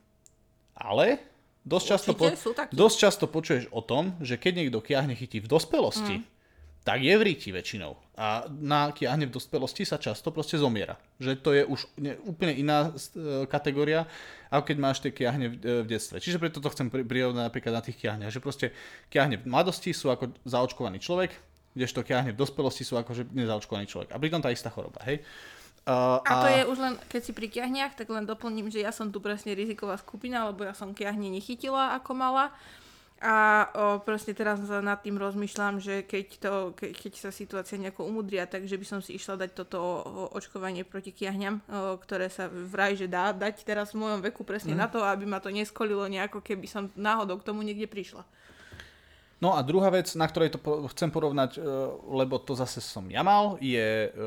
[0.74, 1.22] Ale
[1.62, 2.26] dosť často, po,
[2.74, 6.33] dosť často počuješ o tom, že keď niekto kiahne chytí v dospelosti, mm
[6.84, 7.96] tak je v ríti väčšinou.
[8.20, 11.00] A na kiahne v dospelosti sa často proste zomiera.
[11.16, 14.04] Že to je už ne, úplne iná e, kategória,
[14.52, 16.20] ako keď máš tie kiahne v, e, v detstve.
[16.20, 18.28] Čiže preto to chcem prirovnať napríklad na tých kiahniach.
[18.28, 18.66] Že proste
[19.08, 21.32] kiahne v mladosti sú ako zaočkovaný človek,
[21.72, 24.12] kdežto kiahne v dospelosti sú ako že nezaočkovaný človek.
[24.12, 25.00] A pritom tá istá choroba.
[25.08, 25.24] Hej?
[25.88, 26.30] Uh, a...
[26.30, 29.08] a to je už len, keď si pri kiahniach, tak len doplním, že ja som
[29.08, 32.52] tu presne riziková skupina, lebo ja som kiahne nechytila ako mala
[33.24, 33.36] a
[33.72, 38.44] o, proste teraz nad tým rozmýšľam, že keď, to, ke, keď sa situácia nejako umudria,
[38.44, 43.00] takže by som si išla dať toto o, očkovanie proti kiahňam, o, ktoré sa vraj,
[43.00, 44.80] že dá dať teraz v mojom veku presne mm.
[44.84, 48.28] na to, aby ma to neskolilo nejako, keby som náhodou k tomu niekde prišla.
[49.40, 50.60] No a druhá vec, na ktorej to
[50.92, 51.60] chcem porovnať, e,
[52.12, 54.18] lebo to zase som ja mal, je e,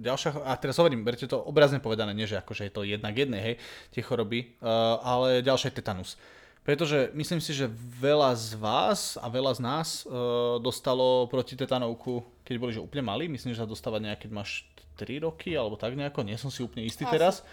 [0.00, 3.40] ďalšia, a teraz hovorím, berte to obrazne povedané, nie že akože je to jednak jednej,
[3.40, 3.54] hej,
[3.92, 6.20] tie choroby, e, ale ďalšia je tetanus.
[6.60, 10.12] Pretože myslím si, že veľa z vás a veľa z nás e,
[10.60, 13.32] dostalo tetanovku, keď boli že úplne mali.
[13.32, 14.68] Myslím, že sa dostáva nejak, keď máš
[15.00, 17.12] 3 roky alebo tak nejako, nie som si úplne istý Asi.
[17.16, 17.34] teraz.
[17.40, 17.44] E,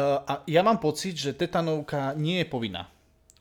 [0.00, 2.88] a ja mám pocit, že tetanovka nie je povinná.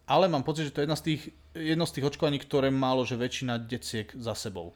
[0.04, 1.22] Ale mám pocit, že to je jedna z tých,
[1.56, 4.76] jedno z tých očkovaní, ktoré malo, že väčšina deciek za sebou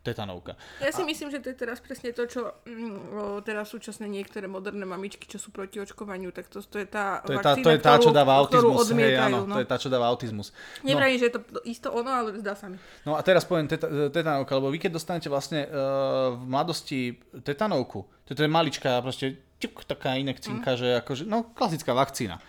[0.00, 0.56] tetanovka.
[0.80, 1.06] Ja si a...
[1.08, 5.36] myslím, že to je teraz presne to, čo mm, teraz súčasné niektoré moderné mamičky, čo
[5.36, 7.94] sú proti očkovaniu, tak to, to je tá to je tá, vakcína, to je tá,
[8.00, 8.88] čo dáva autizmus.
[8.96, 9.54] Hej, áno, no.
[9.56, 10.56] to je tá, čo dáva autizmus.
[10.80, 11.20] Nevrajím, no.
[11.20, 12.80] že je to isto ono, ale zdá sa mi.
[13.04, 18.08] No a teraz poviem teta, tetanovka, lebo vy keď dostanete vlastne uh, v mladosti tetanovku,
[18.24, 20.78] to je maličká proste ťuk, taká inekcinka, mm.
[20.80, 22.40] že akože, no klasická vakcína.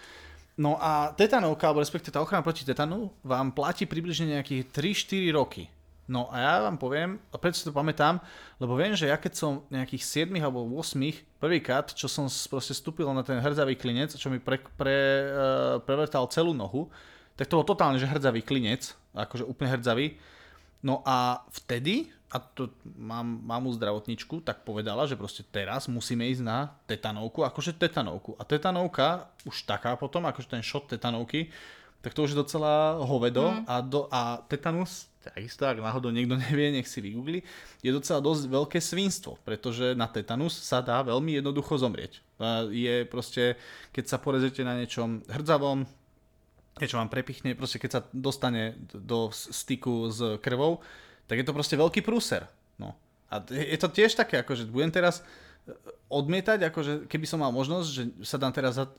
[0.61, 5.63] No a tetanovka, alebo respektíve tá ochrana proti tetanu, vám platí približne nejakých 3-4 roky.
[6.11, 8.19] No a ja vám poviem, a prečo si to pamätám,
[8.59, 10.99] lebo viem, že ja keď som nejakých 7 alebo 8
[11.39, 14.97] prvýkrát, čo som proste vstúpil na ten hrdzavý klinec, čo mi pre, pre,
[15.31, 16.91] uh, prevrtal celú nohu,
[17.39, 20.19] tak to bol totálne, že hrdzavý klinec, akože úplne hrdzavý.
[20.83, 26.43] No a vtedy, a to mám mamu zdravotničku, tak povedala, že proste teraz musíme ísť
[26.43, 28.35] na tetanovku, akože tetanovku.
[28.35, 31.55] A tetanovka, už taká potom, akože ten šot tetanovky,
[32.03, 33.63] tak to už je docela hovedo mm.
[33.69, 37.45] a, do, a tetanus takisto, ak náhodou niekto nevie, nech si vygoogli,
[37.85, 42.19] je docela dosť veľké svinstvo, pretože na tetanus sa dá veľmi jednoducho zomrieť.
[42.73, 43.55] Je proste,
[43.93, 45.85] keď sa porezete na niečom hrdzavom,
[46.81, 50.81] niečo vám prepichne, proste keď sa dostane do styku s krvou,
[51.29, 52.49] tak je to proste veľký prúser.
[52.81, 52.97] No.
[53.31, 55.71] A je to tiež také, akože budem teraz e,
[56.11, 58.89] odmietať, akože keby som mal možnosť, že sa dám teraz, za,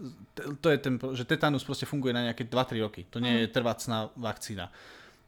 [0.61, 3.03] to je ten, že tetanus proste funguje na nejaké 2-3 roky.
[3.13, 4.73] To nie je trvacná vakcína.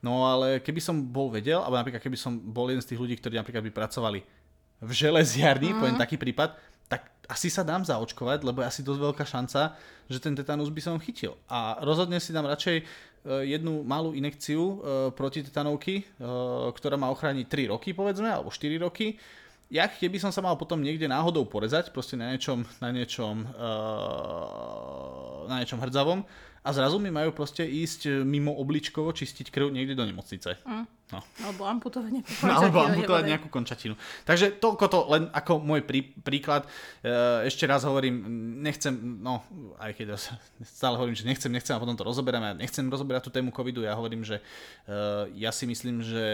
[0.04, 3.16] No ale keby som bol vedel, alebo napríklad keby som bol jeden z tých ľudí,
[3.16, 4.20] ktorí napríklad by pracovali
[4.84, 5.78] v železiarni, mm.
[5.80, 6.52] poviem taký prípad,
[6.92, 9.72] tak asi sa dám zaočkovať, lebo je asi dosť veľká šanca,
[10.12, 11.40] že ten tetanus by som chytil.
[11.48, 12.84] A rozhodne si dám radšej
[13.24, 14.74] Eh, jednu malú inekciu uh,
[15.16, 19.16] proti tetanovky, uh, ktorá má ochrániť 3 roky, povedzme, alebo 4 roky.
[19.72, 23.48] Jak keby som sa mal potom niekde náhodou porezať, proste na niečom, na niečom,
[25.48, 26.20] na niečom hrdzavom,
[26.64, 30.56] a zrazu mi majú proste ísť e, mimo obličkovo čistiť krv niekde do nemocnice.
[30.64, 30.88] Mm.
[31.12, 31.20] No.
[31.44, 32.48] Alebo amputovať nejakú končatinu.
[32.48, 33.94] No, alebo amputovať nejakú končatinu.
[34.24, 36.64] Takže toľko to len ako môj prí, príklad.
[37.04, 38.24] E, ešte raz hovorím,
[38.64, 39.44] nechcem, no
[39.76, 40.16] aj keď
[40.64, 42.40] stále hovorím, že nechcem, nechcem a potom to rozoberám.
[42.40, 43.84] Ja nechcem rozoberať tú tému covidu.
[43.84, 44.40] Ja hovorím, že
[44.88, 46.24] uh, ja si myslím, že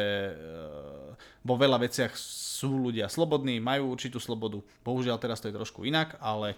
[1.42, 4.62] vo veľa veciach sú ľudia slobodní, majú určitú slobodu.
[4.86, 6.54] Bohužiaľ teraz to je trošku inak, ale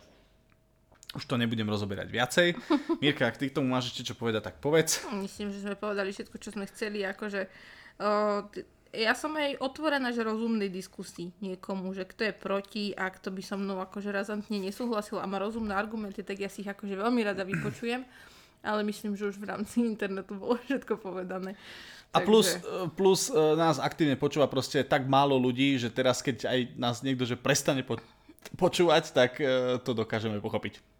[1.12, 2.48] už to nebudem rozoberať viacej.
[3.02, 5.04] Mirka, ak ty k tomu máš ešte čo povedať, tak povedz.
[5.12, 7.04] Myslím, že sme povedali všetko, čo sme chceli.
[7.04, 7.48] Akože,
[8.00, 8.48] o,
[8.92, 13.42] ja som aj otvorená, že rozumnej diskusii niekomu, že kto je proti a kto by
[13.44, 17.20] so mnou akože razantne nesúhlasil a má rozumné argumenty, tak ja si ich akože veľmi
[17.24, 18.04] rada vypočujem.
[18.62, 21.58] Ale myslím, že už v rámci internetu bolo všetko povedané.
[22.12, 22.60] A plus,
[22.92, 27.24] plus e, nás aktívne počúva proste tak málo ľudí, že teraz keď aj nás niekto
[27.24, 27.96] že prestane po,
[28.60, 30.91] počúvať, tak e, to dokážeme pochopiť.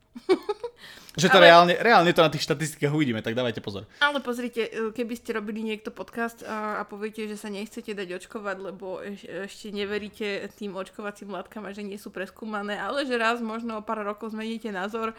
[1.13, 3.85] Že to ale, reálne, reálne to na tých štatistikách uvidíme, tak dávajte pozor.
[4.01, 8.17] Ale pozrite, e, keby ste robili niekto podcast a, a poviete, že sa nechcete dať
[8.17, 13.21] očkovať, lebo eš, ešte neveríte tým očkovacím látkam a že nie sú preskúmané, ale že
[13.21, 15.13] raz možno o pár rokov zmeníte názor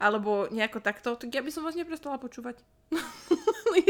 [0.00, 2.56] alebo nejako takto, tak ja by som vás neprestala počúvať.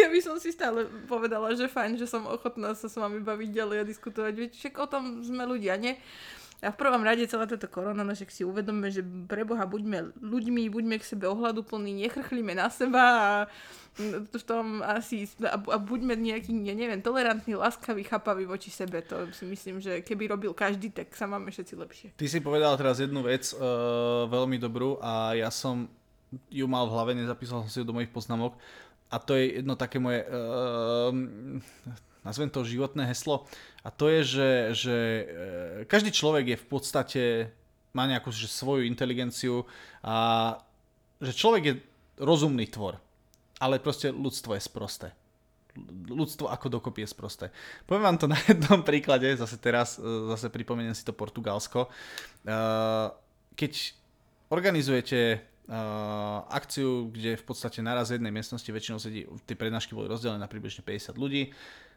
[0.03, 3.51] ja by som si stále povedala, že fajn, že som ochotná sa s vami baviť
[3.55, 4.33] ďalej a diskutovať.
[4.35, 5.99] Viete, však o tom sme ľudia, nie?
[6.65, 10.17] A v prvom rade celá táto korona, no však si uvedomme, že pre Boha buďme
[10.17, 13.31] ľuďmi, buďme k sebe ohľaduplní, nechrchlíme na seba a
[14.33, 19.05] v tom asi a, buďme nejaký, ja neviem, tolerantný, láskavý, chápavý voči sebe.
[19.09, 22.09] To si myslím, že keby robil každý, tak sa máme všetci lepšie.
[22.17, 25.89] Ty si povedal teraz jednu vec uh, veľmi dobrú a ja som
[26.49, 28.57] ju mal v hlave, nezapísal som si ju do mojich poznámok
[29.13, 31.13] a to je jedno také moje uh,
[32.27, 33.47] nazvem to životné heslo.
[33.87, 35.25] A to je, že, že e,
[35.87, 37.23] každý človek je v podstate,
[37.95, 39.63] má nejakú že svoju inteligenciu
[40.03, 40.59] a
[41.23, 41.75] že človek je
[42.19, 42.99] rozumný tvor,
[43.63, 45.09] ale proste ľudstvo je sprosté.
[46.11, 47.47] Ľudstvo ako dokopy je sprosté.
[47.87, 51.87] Poviem vám to na jednom príklade, zase teraz, e, zase pripomeniem si to Portugalsko.
[51.87, 51.91] E,
[53.55, 53.73] keď
[54.51, 55.47] organizujete
[56.47, 60.47] akciu, kde v podstate naraz v jednej miestnosti väčšinou sedí, tie prednášky boli rozdelené na
[60.47, 61.51] približne 50 ľudí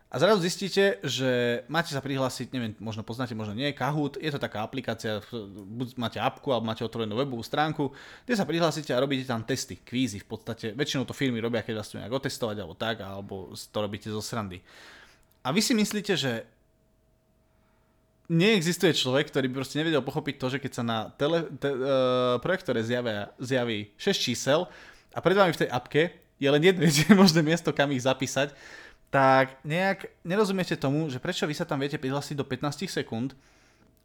[0.09, 4.41] a zrazu zistíte, že máte sa prihlásiť, neviem, možno poznáte, možno nie, Kahoot, je to
[4.41, 5.21] taká aplikácia,
[5.53, 7.93] buď máte apku, alebo máte otvorenú webovú stránku,
[8.25, 10.73] kde sa prihlásite a robíte tam testy, kvízy v podstate.
[10.73, 14.17] Väčšinou to firmy robia, keď vás to nejak otestovať, alebo tak, alebo to robíte zo
[14.17, 14.57] srandy.
[15.45, 16.41] A vy si myslíte, že
[18.33, 22.41] neexistuje človek, ktorý by proste nevedel pochopiť to, že keď sa na tele, te, uh,
[22.41, 24.65] projektore zjavia, zjaví 6 čísel
[25.13, 26.85] a pred vami v tej apke je len jedno
[27.21, 28.53] možné miesto, kam ich zapísať,
[29.09, 33.33] tak nejak nerozumiete tomu, že prečo vy sa tam viete prihlásiť do 15 sekúnd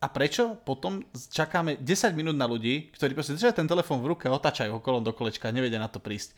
[0.00, 4.28] a prečo potom čakáme 10 minút na ľudí, ktorí proste držia ten telefón v ruke
[4.28, 6.32] otáčajú ho kolom do kolečka a nevedia na to prísť.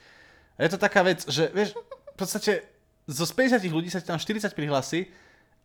[0.59, 1.75] A je to taká vec, že vieš,
[2.15, 2.67] v podstate
[3.07, 5.11] zo 50 ľudí sa tam 40 prihlási,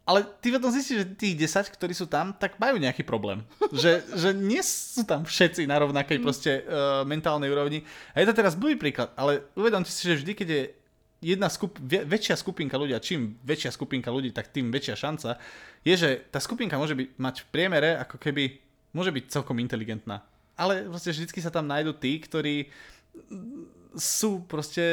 [0.02, 3.46] ale ty potom zistíš, že tých 10, ktorí sú tam, tak majú nejaký problém.
[3.82, 7.86] že, že nie sú tam všetci na rovnakej proste uh, mentálnej úrovni.
[8.18, 10.64] A je to teraz blbý príklad, ale uvedomte si, že vždy, keď je
[11.22, 15.38] jedna skup, väčšia skupinka ľudia, čím väčšia skupinka ľudí, tak tým väčšia šanca,
[15.86, 18.58] je, že tá skupinka môže byť, mať v priemere ako keby,
[18.98, 20.26] môže byť celkom inteligentná.
[20.58, 22.68] Ale proste vždycky sa tam nájdú tí, ktorí
[23.94, 24.86] sú proste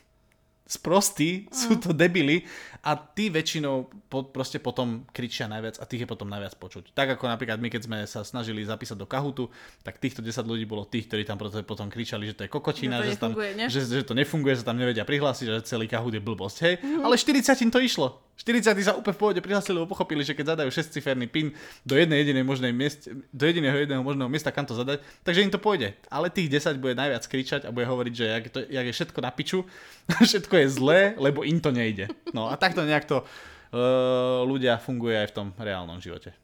[0.66, 2.42] sprostí, sú to debily
[2.82, 6.94] a tí väčšinou po, proste potom kričia najviac a tých je potom najviac počuť.
[6.94, 9.50] Tak ako napríklad my, keď sme sa snažili zapísať do Kahutu,
[9.82, 13.14] tak týchto 10 ľudí bolo tých, ktorí tam potom kričali, že to je kokočina, že,
[13.14, 13.30] to že, tam,
[13.68, 16.74] že, že to nefunguje, že tam nevedia prihlásiť, že celý Kahut je blbosť, hej.
[16.78, 17.04] Mm-hmm.
[17.04, 18.28] Ale 40 im to išlo.
[18.38, 21.50] 40 sa úplne v pohode prihlásili, lebo pochopili, že keď zadajú 6 ciferný pin
[21.82, 25.50] do jednej jedinej možnej miest, do jediného jedného možného miesta, kam to zadať, takže im
[25.50, 25.98] to pôjde.
[26.06, 29.18] Ale tých 10 bude najviac kričať a bude hovoriť, že jak, to, jak je všetko
[29.18, 29.66] na piču,
[30.22, 32.06] všetko je zlé, lebo im to nejde.
[32.30, 36.36] No a takto nejak to uh, ľudia funguje aj v tom reálnom živote.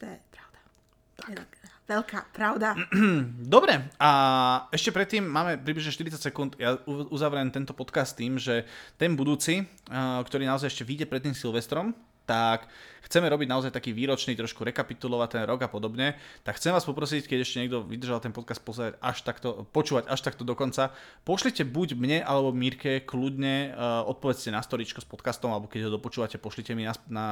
[0.00, 0.60] To je pravda.
[1.16, 1.60] Tak.
[1.90, 2.78] Veľká pravda.
[3.58, 4.10] Dobre, a
[4.70, 6.54] ešte predtým máme približne 40 sekúnd.
[6.54, 8.62] Ja uzavriem tento podcast tým, že
[8.94, 11.90] ten budúci, ktorý naozaj ešte vyjde pred tým Silvestrom,
[12.30, 12.70] tak
[13.10, 16.14] chceme robiť naozaj taký výročný, trošku rekapitulovať ten rok a podobne,
[16.46, 20.22] tak chcem vás poprosiť, keď ešte niekto vydržal ten podcast pozerať až takto, počúvať až
[20.22, 20.94] takto do konca,
[21.26, 25.98] pošlite buď mne alebo Mírke kľudne, uh, odpovedzte na storičko s podcastom, alebo keď ho
[25.98, 27.26] dopočúvate, pošlite mi na, na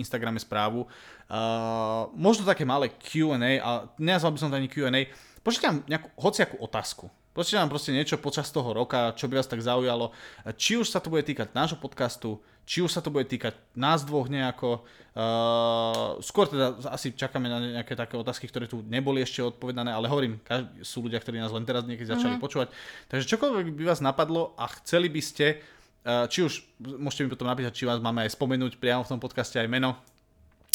[0.00, 0.88] Instagrame správu.
[1.28, 5.12] Uh, možno také malé Q&A, ale nenazval by som to ani Q&A,
[5.44, 9.48] pošlite nám nejakú hociakú otázku Poďte nám proste niečo počas toho roka, čo by vás
[9.48, 10.12] tak zaujalo.
[10.52, 12.36] Či už sa to bude týkať nášho podcastu,
[12.68, 14.84] či už sa to bude týkať nás dvoch nejako.
[15.12, 20.12] Uh, skôr teda asi čakáme na nejaké také otázky, ktoré tu neboli ešte odpovedané, ale
[20.12, 22.44] hovorím, každý, sú ľudia, ktorí nás len teraz niekedy začali mm-hmm.
[22.44, 22.68] počúvať.
[23.08, 25.56] Takže čokoľvek by vás napadlo a chceli by ste,
[26.04, 29.20] uh, či už môžete mi potom napísať, či vás máme aj spomenúť priamo v tom
[29.20, 29.96] podcaste aj meno,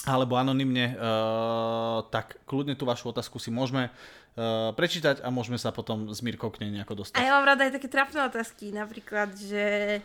[0.07, 5.75] alebo anonymne, uh, tak kľudne tú vašu otázku si môžeme uh, prečítať a môžeme sa
[5.75, 7.19] potom s Mírkou k nej nejako dostať.
[7.19, 9.99] A ja mám rada aj také trapné otázky, napríklad, že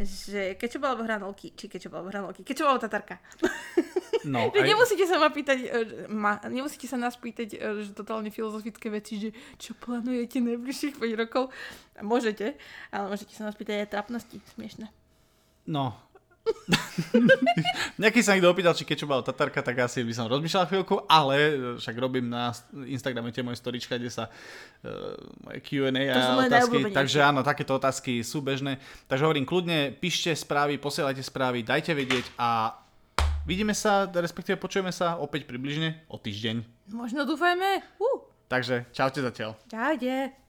[0.00, 3.20] že kečup alebo hranolky, či kečup alebo hranolky, kečup alebo tatarka.
[4.24, 4.64] No, aj...
[4.64, 9.28] Nemusíte sa ma pýtať, e, ma, nemusíte sa nás pýtať, že totálne filozofické veci, že
[9.60, 11.52] čo plánujete najbližších 5 rokov.
[12.00, 12.56] Môžete,
[12.88, 14.88] ale môžete sa nás pýtať aj trapnosti, smiešne.
[15.68, 15.92] No,
[18.02, 21.56] Nejaký sa niekto opýtal, či čo bola Tatarka, tak asi by som rozmýšľal chvíľku, ale
[21.78, 22.50] však robím na
[22.86, 28.42] Instagrame tie moje storička, kde sa uh, Q&A a otázky, takže áno, takéto otázky sú
[28.42, 28.82] bežné.
[29.06, 32.74] Takže hovorím, kľudne píšte správy, posielajte správy, dajte vedieť a
[33.46, 36.90] vidíme sa, respektíve počujeme sa opäť približne o týždeň.
[36.90, 37.82] Možno dúfajme.
[38.02, 38.18] Uh.
[38.50, 39.56] Takže čaute zatiaľ.
[39.70, 40.41] Čaute.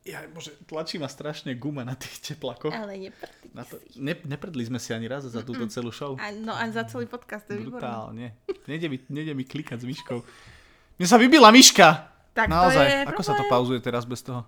[0.00, 2.72] Ja, bože, tlačí ma strašne guma na tých teplakoch.
[2.72, 6.16] Ale neprdli na to, ne, neprdli sme si ani raz za túto celú show.
[6.16, 8.32] A, no ani za celý podcast, to je Brutálne.
[8.64, 10.18] Nejde mi, nejde mi klikať s myškou.
[10.96, 12.16] Mne sa vybila myška!
[12.30, 13.26] Tak Naozaj, to je ako problém.
[13.26, 14.46] sa to pauzuje teraz bez toho?